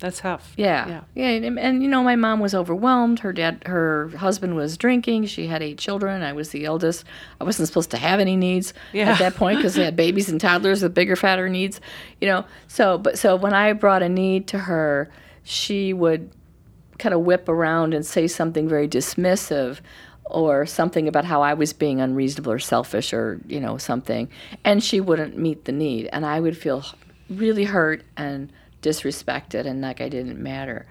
That's 0.00 0.20
tough. 0.20 0.54
Yeah. 0.56 0.86
Yeah. 0.88 1.00
Yeah. 1.14 1.28
And, 1.46 1.58
and, 1.58 1.82
you 1.82 1.88
know, 1.88 2.04
my 2.04 2.14
mom 2.14 2.38
was 2.38 2.54
overwhelmed. 2.54 3.18
Her 3.20 3.32
dad, 3.32 3.64
her 3.66 4.10
husband 4.10 4.54
was 4.54 4.76
drinking. 4.76 5.26
She 5.26 5.48
had 5.48 5.60
eight 5.60 5.76
children. 5.78 6.22
I 6.22 6.32
was 6.34 6.50
the 6.50 6.66
eldest. 6.66 7.04
I 7.40 7.44
wasn't 7.44 7.66
supposed 7.66 7.90
to 7.90 7.96
have 7.96 8.20
any 8.20 8.36
needs 8.36 8.74
Yeah. 8.92 9.10
at 9.10 9.18
that 9.18 9.34
point 9.34 9.58
because 9.58 9.74
they 9.74 9.84
had 9.84 9.96
babies 9.96 10.28
and 10.28 10.40
toddlers 10.40 10.82
with 10.84 10.94
bigger, 10.94 11.16
fatter 11.16 11.48
needs, 11.48 11.80
you 12.20 12.28
know. 12.28 12.44
So, 12.68 12.96
but 12.98 13.18
so 13.18 13.34
when 13.34 13.52
I 13.54 13.72
brought 13.72 14.02
a 14.04 14.08
need 14.08 14.46
to 14.48 14.58
her, 14.58 15.10
she 15.42 15.92
would 15.92 16.30
kind 16.98 17.12
of 17.14 17.22
whip 17.22 17.48
around 17.48 17.92
and 17.92 18.06
say 18.06 18.28
something 18.28 18.68
very 18.68 18.86
dismissive 18.88 19.80
or 20.26 20.64
something 20.66 21.08
about 21.08 21.24
how 21.24 21.42
I 21.42 21.54
was 21.54 21.72
being 21.72 22.00
unreasonable 22.00 22.52
or 22.52 22.58
selfish 22.60 23.12
or, 23.12 23.40
you 23.48 23.58
know, 23.58 23.78
something. 23.78 24.28
And 24.64 24.84
she 24.84 25.00
wouldn't 25.00 25.36
meet 25.38 25.64
the 25.64 25.72
need. 25.72 26.08
And 26.12 26.24
I 26.24 26.38
would 26.38 26.56
feel 26.56 26.84
really 27.30 27.64
hurt 27.64 28.04
and 28.16 28.52
disrespected 28.82 29.66
and 29.66 29.80
like 29.80 30.00
I 30.00 30.08
didn't 30.08 30.38
matter. 30.38 30.86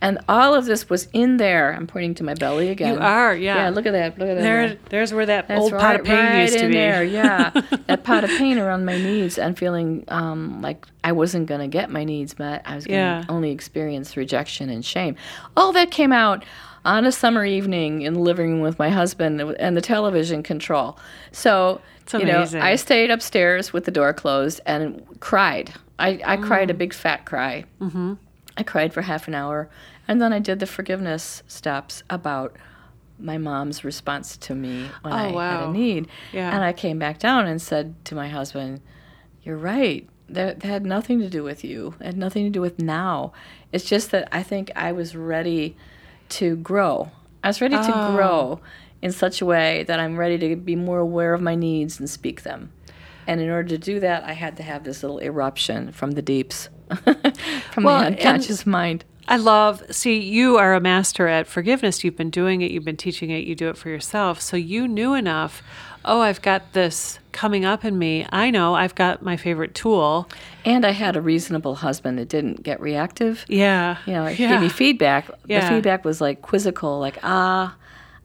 And 0.00 0.18
all 0.28 0.54
of 0.54 0.66
this 0.66 0.90
was 0.90 1.08
in 1.14 1.38
there. 1.38 1.72
I'm 1.72 1.86
pointing 1.86 2.14
to 2.16 2.24
my 2.24 2.34
belly 2.34 2.68
again. 2.68 2.94
You 2.94 3.00
are, 3.00 3.34
yeah. 3.34 3.56
Yeah, 3.56 3.68
look 3.70 3.86
at 3.86 3.92
that. 3.92 4.18
Look 4.18 4.28
at 4.28 4.34
that. 4.34 4.42
There, 4.42 4.76
there's 4.90 5.14
where 5.14 5.24
that 5.24 5.48
That's 5.48 5.58
old 5.62 5.72
pot 5.72 6.00
of 6.00 6.04
pain 6.04 6.16
right 6.16 6.42
used 6.42 6.58
to 6.58 6.64
in 6.64 6.70
be. 6.72 6.76
There, 6.76 7.02
yeah, 7.04 7.50
that 7.86 8.04
pot 8.04 8.22
of 8.22 8.28
pain 8.30 8.58
around 8.58 8.84
my 8.84 8.98
needs 8.98 9.38
and 9.38 9.56
feeling 9.56 10.04
um, 10.08 10.60
like 10.60 10.84
I 11.04 11.12
wasn't 11.12 11.46
going 11.46 11.62
to 11.62 11.68
get 11.68 11.90
my 11.90 12.04
needs 12.04 12.38
met. 12.38 12.60
I 12.66 12.74
was 12.74 12.86
going 12.86 12.98
to 12.98 13.00
Yeah. 13.00 13.24
only 13.30 13.50
experience 13.50 14.14
rejection 14.14 14.68
and 14.68 14.84
shame. 14.84 15.16
All 15.56 15.72
that 15.72 15.90
came 15.90 16.12
out 16.12 16.44
on 16.84 17.06
a 17.06 17.12
summer 17.12 17.46
evening 17.46 18.02
in 18.02 18.12
the 18.12 18.20
living 18.20 18.50
room 18.50 18.60
with 18.60 18.78
my 18.78 18.90
husband 18.90 19.40
and 19.40 19.74
the 19.74 19.80
television 19.80 20.42
control. 20.42 20.98
So 21.32 21.80
It's 22.02 22.12
you 22.12 22.26
know. 22.26 22.44
I 22.60 22.76
stayed 22.76 23.10
upstairs 23.10 23.72
with 23.72 23.86
the 23.86 23.90
door 23.90 24.12
closed 24.12 24.60
and 24.66 25.02
cried. 25.20 25.72
I, 25.98 26.20
I 26.24 26.36
cried 26.36 26.68
Mm. 26.68 26.72
a 26.72 26.74
big 26.74 26.92
fat 26.94 27.24
cry. 27.24 27.64
Mm-hmm. 27.80 28.14
I 28.56 28.62
cried 28.62 28.92
for 28.92 29.02
half 29.02 29.26
an 29.28 29.34
hour, 29.34 29.68
and 30.06 30.20
then 30.20 30.32
I 30.32 30.38
did 30.38 30.60
the 30.60 30.66
forgiveness 30.66 31.42
steps 31.46 32.02
about 32.10 32.56
my 33.18 33.38
mom's 33.38 33.84
response 33.84 34.36
to 34.38 34.54
me 34.54 34.88
when 35.02 35.12
Oh, 35.12 35.16
I 35.38 35.52
had 35.52 35.62
a 35.68 35.72
need. 35.72 36.08
Yeah. 36.32 36.54
And 36.54 36.64
I 36.64 36.72
came 36.72 36.98
back 36.98 37.18
down 37.18 37.46
and 37.46 37.60
said 37.62 37.94
to 38.06 38.14
my 38.14 38.28
husband, 38.28 38.80
You're 39.42 39.56
right. 39.56 40.08
That, 40.28 40.60
that 40.60 40.66
had 40.68 40.86
nothing 40.86 41.20
to 41.20 41.28
do 41.28 41.42
with 41.44 41.62
you. 41.64 41.94
It 42.00 42.06
had 42.06 42.16
nothing 42.16 42.44
to 42.44 42.50
do 42.50 42.60
with 42.60 42.78
now. 42.80 43.32
It's 43.72 43.84
just 43.84 44.10
that 44.12 44.26
I 44.32 44.42
think 44.42 44.72
I 44.74 44.90
was 44.92 45.14
ready 45.14 45.76
to 46.30 46.56
grow. 46.56 47.10
I 47.42 47.48
was 47.48 47.60
ready 47.60 47.76
Oh. 47.78 47.86
to 47.86 47.92
grow 48.16 48.60
in 49.02 49.12
such 49.12 49.42
a 49.42 49.44
way 49.44 49.82
that 49.84 50.00
I'm 50.00 50.16
ready 50.16 50.38
to 50.38 50.56
be 50.56 50.76
more 50.76 50.98
aware 50.98 51.34
of 51.34 51.42
my 51.42 51.54
needs 51.54 52.00
and 52.00 52.08
speak 52.08 52.42
them. 52.42 52.72
And 53.26 53.40
in 53.40 53.50
order 53.50 53.68
to 53.70 53.78
do 53.78 54.00
that, 54.00 54.24
I 54.24 54.32
had 54.32 54.56
to 54.58 54.62
have 54.62 54.84
this 54.84 55.02
little 55.02 55.18
eruption 55.20 55.92
from 55.92 56.12
the 56.12 56.22
deeps, 56.22 56.68
from 57.70 57.84
Well, 57.84 58.00
the 58.00 58.06
unconscious 58.06 58.66
mind. 58.66 59.04
I 59.26 59.36
love, 59.36 59.82
see, 59.90 60.20
you 60.20 60.58
are 60.58 60.74
a 60.74 60.80
master 60.80 61.26
at 61.28 61.46
forgiveness. 61.46 62.04
You've 62.04 62.16
been 62.16 62.30
doing 62.30 62.60
it, 62.60 62.70
you've 62.70 62.84
been 62.84 62.96
teaching 62.96 63.30
it, 63.30 63.44
you 63.44 63.54
do 63.54 63.70
it 63.70 63.78
for 63.78 63.88
yourself. 63.88 64.40
So 64.40 64.56
you 64.56 64.86
knew 64.86 65.14
enough. 65.14 65.62
Oh, 66.04 66.20
I've 66.20 66.42
got 66.42 66.74
this 66.74 67.18
coming 67.32 67.64
up 67.64 67.84
in 67.84 67.98
me. 67.98 68.26
I 68.30 68.50
know 68.50 68.74
I've 68.74 68.94
got 68.94 69.22
my 69.22 69.38
favorite 69.38 69.74
tool. 69.74 70.28
And 70.66 70.84
I 70.84 70.90
had 70.90 71.16
a 71.16 71.22
reasonable 71.22 71.76
husband 71.76 72.18
that 72.18 72.28
didn't 72.28 72.62
get 72.62 72.78
reactive. 72.80 73.46
Yeah. 73.48 73.96
You 74.04 74.12
know, 74.12 74.26
he 74.26 74.42
yeah. 74.42 74.50
gave 74.50 74.60
me 74.60 74.68
feedback. 74.68 75.30
Yeah. 75.46 75.60
The 75.60 75.76
feedback 75.76 76.04
was 76.04 76.20
like 76.20 76.42
quizzical, 76.42 76.98
like, 77.00 77.18
ah, 77.22 77.74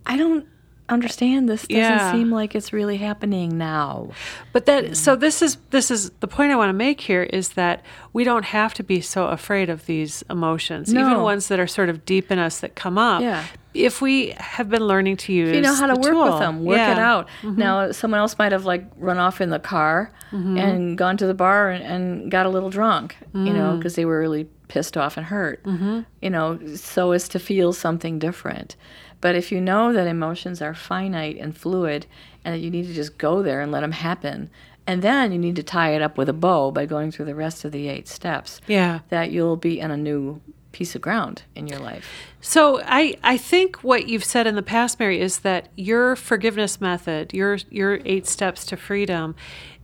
I 0.05 0.17
don't 0.17 0.45
understand. 0.89 1.47
This 1.47 1.67
doesn't 1.67 1.75
Yeah. 1.75 2.11
seem 2.11 2.31
like 2.31 2.55
it's 2.55 2.73
really 2.73 2.97
happening 2.97 3.57
now. 3.57 4.09
But 4.51 4.65
that 4.65 4.83
mm. 4.85 4.95
so 4.95 5.15
this 5.15 5.41
is 5.41 5.57
this 5.69 5.91
is 5.91 6.09
the 6.19 6.27
point 6.27 6.51
I 6.51 6.55
want 6.55 6.69
to 6.69 6.73
make 6.73 7.01
here 7.01 7.23
is 7.23 7.49
that 7.49 7.83
we 8.13 8.23
don't 8.23 8.45
have 8.45 8.73
to 8.75 8.83
be 8.83 9.01
so 9.01 9.27
afraid 9.27 9.69
of 9.69 9.85
these 9.85 10.23
emotions, 10.29 10.93
even 10.93 11.21
ones 11.21 11.47
that 11.47 11.59
are 11.59 11.67
sort 11.67 11.89
of 11.89 12.05
deep 12.05 12.31
in 12.31 12.39
us 12.39 12.59
that 12.59 12.75
come 12.75 12.97
up. 12.97 13.21
Yeah. 13.21 13.43
If 13.73 14.01
we 14.01 14.33
have 14.37 14.67
been 14.67 14.85
learning 14.87 15.17
to 15.17 15.33
use, 15.33 15.49
if 15.49 15.55
you 15.55 15.61
know 15.61 15.75
how 15.75 15.85
to 15.85 15.93
work 15.93 16.11
tool. 16.11 16.23
with 16.23 16.39
them, 16.39 16.65
work 16.65 16.77
Yeah. 16.77 16.93
it 16.93 16.99
out. 16.99 17.27
Mm-hmm. 17.43 17.59
Now, 17.59 17.91
someone 17.91 18.19
else 18.19 18.35
might 18.39 18.51
have 18.51 18.65
like 18.65 18.85
run 18.97 19.19
off 19.19 19.41
in 19.41 19.51
the 19.51 19.59
car 19.59 20.11
mm-hmm. 20.31 20.57
and 20.57 20.97
gone 20.97 21.17
to 21.17 21.27
the 21.27 21.35
bar 21.35 21.69
and, 21.69 21.83
and 21.83 22.31
got 22.31 22.47
a 22.47 22.49
little 22.49 22.71
drunk, 22.71 23.15
you 23.33 23.53
know, 23.53 23.73
mm. 23.73 23.77
because 23.77 23.93
they 23.93 24.05
were 24.05 24.19
really 24.19 24.47
pissed 24.69 24.95
off 24.95 25.17
and 25.17 25.25
hurt, 25.25 25.61
mm-hmm. 25.63 26.01
you 26.21 26.29
know, 26.29 26.57
so 26.75 27.11
as 27.11 27.27
to 27.27 27.39
feel 27.39 27.73
something 27.73 28.17
different. 28.19 28.77
But 29.19 29.35
if 29.35 29.51
you 29.51 29.59
know 29.59 29.91
that 29.91 30.07
emotions 30.07 30.61
are 30.61 30.73
finite 30.73 31.37
and 31.37 31.57
fluid 31.57 32.05
and 32.45 32.55
that 32.55 32.59
you 32.59 32.71
need 32.71 32.87
to 32.87 32.93
just 32.93 33.17
go 33.17 33.43
there 33.43 33.59
and 33.59 33.69
let 33.69 33.81
them 33.81 33.91
happen, 33.91 34.49
and 34.87 35.01
then 35.01 35.33
you 35.33 35.37
need 35.37 35.57
to 35.57 35.63
tie 35.63 35.93
it 35.93 36.01
up 36.01 36.17
with 36.17 36.29
a 36.29 36.33
bow 36.33 36.71
by 36.71 36.85
going 36.85 37.11
through 37.11 37.25
the 37.25 37.35
rest 37.35 37.65
of 37.65 37.73
the 37.73 37.89
eight 37.89 38.07
steps, 38.07 38.61
Yeah. 38.67 38.99
that 39.09 39.31
you'll 39.31 39.57
be 39.57 39.79
in 39.81 39.91
a 39.91 39.97
new 39.97 40.39
piece 40.71 40.95
of 40.95 41.01
ground 41.01 41.43
in 41.55 41.67
your 41.67 41.79
life. 41.79 42.07
So 42.41 42.81
I, 42.85 43.17
I 43.23 43.37
think 43.37 43.83
what 43.83 44.07
you've 44.07 44.23
said 44.23 44.47
in 44.47 44.55
the 44.55 44.61
past, 44.63 44.99
Mary, 44.99 45.19
is 45.19 45.39
that 45.39 45.67
your 45.75 46.15
forgiveness 46.15 46.79
method, 46.79 47.33
your 47.33 47.57
your 47.69 47.99
eight 48.05 48.27
steps 48.27 48.65
to 48.67 48.77
freedom, 48.77 49.35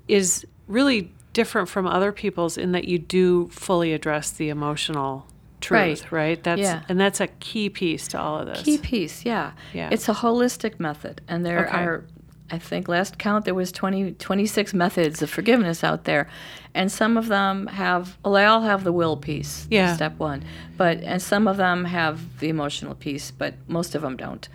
is 0.07 0.45
really 0.67 1.11
different 1.35 1.69
from 1.69 1.85
other 1.85 2.11
people's 2.11 2.57
in 2.57 2.71
that 2.71 2.85
you 2.85 2.97
do 2.97 3.47
fully 3.49 3.93
address 3.93 4.31
the 4.31 4.47
emotional 4.49 5.27
truth, 5.61 6.03
Right. 6.03 6.11
right? 6.11 6.43
That's 6.43 6.61
Yeah. 6.61 6.81
and 6.89 6.99
that's 6.99 7.19
a 7.21 7.27
key 7.27 7.69
piece 7.69 8.07
to 8.09 8.19
all 8.19 8.39
of 8.39 8.47
this. 8.47 8.63
Key 8.63 8.77
piece, 8.79 9.25
yeah. 9.25 9.51
Yeah. 9.73 9.89
It's 9.91 10.07
a 10.09 10.13
holistic 10.13 10.79
method, 10.79 11.21
and 11.27 11.45
there 11.45 11.67
Okay. 11.67 11.77
are 11.77 12.05
I 12.51 12.59
think 12.59 12.87
last 12.87 13.17
count 13.17 13.45
there 13.45 13.55
was 13.55 13.71
20, 13.71 14.11
26 14.13 14.73
methods 14.75 15.21
of 15.23 15.29
forgiveness 15.31 15.83
out 15.83 16.03
there, 16.03 16.27
and 16.75 16.91
some 16.91 17.17
of 17.17 17.27
them 17.27 17.65
have 17.67 18.17
well, 18.23 18.33
they 18.33 18.45
all 18.45 18.61
have 18.61 18.83
the 18.83 18.91
will 18.91 19.17
piece. 19.17 19.65
Yeah. 19.71 19.95
Step 19.95 20.19
one, 20.19 20.43
but 20.77 20.99
and 20.99 21.19
some 21.21 21.47
of 21.47 21.57
them 21.57 21.85
have 21.85 22.37
the 22.39 22.49
emotional 22.49 22.93
piece, 22.93 23.31
but 23.31 23.55
most 23.67 23.95
of 23.95 24.01
them 24.03 24.15
don't. 24.15 24.47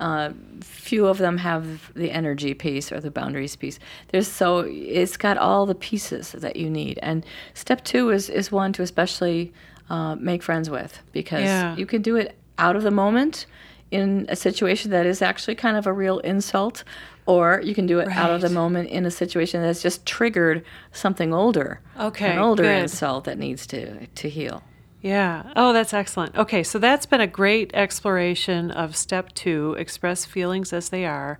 Uh, 0.00 0.30
few 0.62 1.06
of 1.06 1.18
them 1.18 1.36
have 1.38 1.92
the 1.94 2.10
energy 2.10 2.54
piece 2.54 2.90
or 2.90 2.98
the 3.00 3.10
boundaries 3.10 3.56
piece. 3.56 3.78
There's 4.08 4.28
so 4.28 4.60
it's 4.60 5.18
got 5.18 5.36
all 5.36 5.66
the 5.66 5.74
pieces 5.74 6.32
that 6.32 6.56
you 6.56 6.70
need, 6.70 6.98
and 7.02 7.26
step 7.52 7.84
two 7.84 8.08
is 8.10 8.30
is 8.30 8.50
one 8.50 8.72
to 8.72 8.82
especially 8.82 9.52
uh, 9.90 10.14
make 10.16 10.42
friends 10.42 10.70
with 10.70 10.98
because 11.12 11.44
Yeah. 11.44 11.76
you 11.76 11.84
can 11.84 12.00
do 12.00 12.16
it 12.16 12.36
out 12.56 12.74
of 12.74 12.82
the 12.84 12.90
moment 12.90 13.44
in 13.90 14.26
a 14.28 14.34
situation 14.34 14.90
that 14.90 15.06
is 15.06 15.20
actually 15.22 15.54
kind 15.54 15.76
of 15.76 15.86
a 15.86 15.92
real 15.92 16.18
insult, 16.20 16.82
or 17.26 17.60
you 17.64 17.74
can 17.74 17.86
do 17.86 17.98
it 18.00 18.08
out 18.08 18.30
of 18.30 18.40
the 18.40 18.48
moment 18.50 18.90
in 18.90 19.06
a 19.06 19.10
situation 19.10 19.62
that's 19.62 19.82
just 19.82 20.04
triggered 20.06 20.64
something 20.92 21.32
older, 21.32 21.80
Okay, 21.98 22.32
an 22.32 22.38
older 22.38 22.62
good. 22.64 22.82
insult 22.82 23.24
that 23.24 23.38
needs 23.38 23.66
to 23.68 24.06
to 24.06 24.28
heal. 24.28 24.62
Yeah. 25.00 25.52
Oh, 25.54 25.74
that's 25.74 25.92
excellent. 25.92 26.34
Okay, 26.34 26.62
so 26.62 26.78
that's 26.78 27.04
been 27.04 27.20
a 27.20 27.26
great 27.26 27.70
exploration 27.74 28.70
of 28.70 28.96
step 28.96 29.34
two 29.34 29.74
express 29.78 30.24
feelings 30.24 30.72
as 30.72 30.88
they 30.88 31.04
are. 31.04 31.38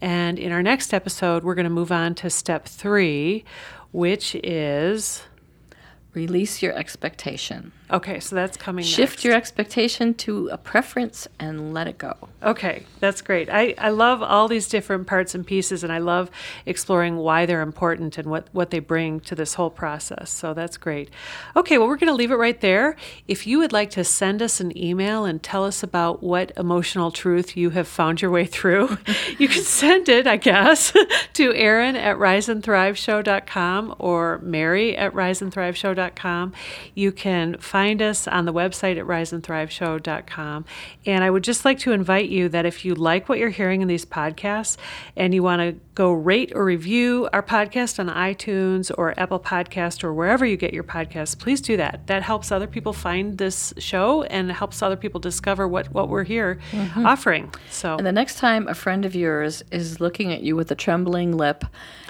And 0.00 0.38
in 0.38 0.50
our 0.50 0.62
next 0.62 0.94
episode, 0.94 1.44
we're 1.44 1.54
going 1.54 1.64
to 1.64 1.70
move 1.70 1.92
on 1.92 2.14
to 2.16 2.30
step 2.30 2.64
three, 2.66 3.44
which 3.90 4.34
is 4.36 5.24
Release 6.14 6.60
your 6.62 6.74
expectation. 6.74 7.72
Okay, 7.90 8.20
so 8.20 8.34
that's 8.34 8.56
coming 8.56 8.84
Shift 8.84 9.14
next. 9.14 9.24
your 9.24 9.34
expectation 9.34 10.14
to 10.14 10.48
a 10.48 10.58
preference 10.58 11.28
and 11.38 11.74
let 11.74 11.86
it 11.86 11.98
go. 11.98 12.16
Okay, 12.42 12.84
that's 13.00 13.20
great. 13.20 13.48
I, 13.50 13.74
I 13.78 13.90
love 13.90 14.22
all 14.22 14.48
these 14.48 14.68
different 14.68 15.06
parts 15.06 15.34
and 15.34 15.46
pieces, 15.46 15.84
and 15.84 15.92
I 15.92 15.98
love 15.98 16.30
exploring 16.66 17.16
why 17.16 17.46
they're 17.46 17.62
important 17.62 18.18
and 18.18 18.28
what, 18.28 18.48
what 18.52 18.70
they 18.70 18.78
bring 18.78 19.20
to 19.20 19.34
this 19.34 19.54
whole 19.54 19.70
process. 19.70 20.30
So 20.30 20.54
that's 20.54 20.76
great. 20.76 21.10
Okay, 21.54 21.78
well, 21.78 21.86
we're 21.86 21.96
going 21.96 22.08
to 22.08 22.14
leave 22.14 22.30
it 22.30 22.36
right 22.36 22.60
there. 22.60 22.96
If 23.28 23.46
you 23.46 23.58
would 23.58 23.72
like 23.72 23.90
to 23.90 24.04
send 24.04 24.42
us 24.42 24.60
an 24.60 24.76
email 24.76 25.24
and 25.24 25.42
tell 25.42 25.64
us 25.64 25.82
about 25.82 26.22
what 26.22 26.52
emotional 26.56 27.10
truth 27.10 27.56
you 27.56 27.70
have 27.70 27.86
found 27.86 28.22
your 28.22 28.30
way 28.30 28.44
through, 28.44 28.98
you 29.38 29.48
can 29.48 29.62
send 29.62 30.08
it, 30.08 30.26
I 30.26 30.36
guess, 30.36 30.92
to 31.34 31.54
Erin 31.54 31.96
at 31.96 32.16
riseandthriveshow.com 32.16 33.94
or 33.98 34.38
Mary 34.38 34.96
at 34.96 35.12
riseandthriveshow.com. 35.12 36.52
You 36.94 37.12
can 37.12 37.56
find 37.72 38.02
us 38.02 38.28
on 38.28 38.44
the 38.44 38.52
website 38.52 38.98
at 38.98 39.06
riseandthriveshow.com. 39.06 40.66
And 41.06 41.24
I 41.24 41.30
would 41.30 41.42
just 41.42 41.64
like 41.64 41.78
to 41.78 41.92
invite 41.92 42.28
you 42.28 42.50
that 42.50 42.66
if 42.66 42.84
you 42.84 42.94
like 42.94 43.30
what 43.30 43.38
you're 43.38 43.48
hearing 43.48 43.80
in 43.80 43.88
these 43.88 44.04
podcasts 44.04 44.76
and 45.16 45.32
you 45.32 45.42
want 45.42 45.62
to 45.62 45.80
go 45.94 46.12
rate 46.12 46.52
or 46.54 46.66
review 46.66 47.30
our 47.32 47.42
podcast 47.42 47.98
on 47.98 48.08
iTunes 48.08 48.90
or 48.98 49.18
Apple 49.18 49.40
Podcast 49.40 50.04
or 50.04 50.12
wherever 50.12 50.44
you 50.44 50.58
get 50.58 50.74
your 50.74 50.84
podcasts, 50.84 51.38
please 51.38 51.62
do 51.62 51.78
that. 51.78 52.06
That 52.08 52.22
helps 52.22 52.52
other 52.52 52.66
people 52.66 52.92
find 52.92 53.38
this 53.38 53.72
show 53.78 54.22
and 54.24 54.52
helps 54.52 54.82
other 54.82 54.96
people 54.96 55.18
discover 55.18 55.66
what, 55.66 55.90
what 55.94 56.10
we're 56.10 56.24
here 56.24 56.60
mm-hmm. 56.72 57.06
offering. 57.06 57.54
So, 57.70 57.96
And 57.96 58.06
the 58.06 58.12
next 58.12 58.36
time 58.36 58.68
a 58.68 58.74
friend 58.74 59.06
of 59.06 59.14
yours 59.14 59.64
is 59.70 59.98
looking 59.98 60.30
at 60.30 60.42
you 60.42 60.56
with 60.56 60.70
a 60.70 60.74
trembling 60.74 61.38
lip 61.38 61.64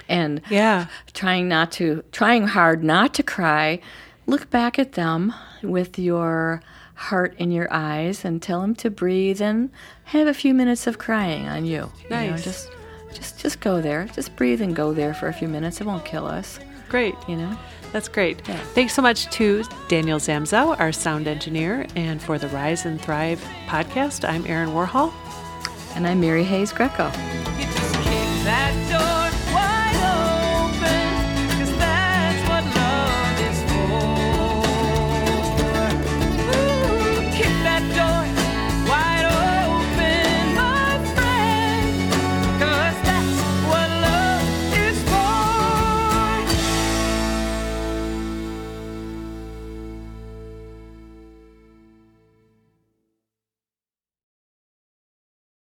and 0.09 0.41
yeah. 0.49 0.87
trying 1.13 1.47
not 1.47 1.71
to 1.73 2.03
trying 2.11 2.47
hard 2.47 2.83
not 2.83 3.13
to 3.13 3.23
cry, 3.23 3.79
look 4.25 4.49
back 4.49 4.79
at 4.79 4.93
them 4.93 5.33
with 5.61 5.97
your 5.99 6.61
heart 6.95 7.33
in 7.37 7.51
your 7.51 7.67
eyes 7.71 8.23
and 8.23 8.41
tell 8.41 8.61
them 8.61 8.75
to 8.75 8.89
breathe 8.89 9.41
and 9.41 9.69
have 10.05 10.27
a 10.27 10.33
few 10.33 10.53
minutes 10.53 10.87
of 10.87 10.97
crying 10.97 11.47
on 11.47 11.65
you. 11.65 11.91
You 12.03 12.09
know, 12.09 12.29
Nice. 12.31 12.43
just 12.43 12.69
just 13.13 13.39
just 13.39 13.59
go 13.59 13.81
there. 13.81 14.05
Just 14.15 14.35
breathe 14.35 14.61
and 14.61 14.75
go 14.75 14.93
there 14.93 15.13
for 15.13 15.27
a 15.27 15.33
few 15.33 15.47
minutes. 15.47 15.79
It 15.81 15.85
won't 15.87 16.05
kill 16.05 16.25
us, 16.25 16.59
Great. 16.89 17.15
you 17.27 17.35
know. 17.35 17.57
That's 17.91 18.07
great. 18.07 18.41
Thanks 18.73 18.95
so 18.95 19.03
much 19.03 19.29
to 19.37 19.63
Daniel 19.87 20.17
Zamzow, 20.17 20.79
our 20.79 20.91
sound 20.91 21.27
engineer, 21.27 21.85
and 21.95 22.19
for 22.19 22.39
the 22.39 22.47
Rise 22.47 22.85
and 22.85 22.99
Thrive 22.99 23.39
podcast. 23.67 24.27
I'm 24.27 24.47
Erin 24.47 24.69
Warhol. 24.69 25.13
And 25.95 26.07
I'm 26.07 26.19
Mary 26.19 26.43
Hayes 26.43 26.73
Grieco. 26.73 27.11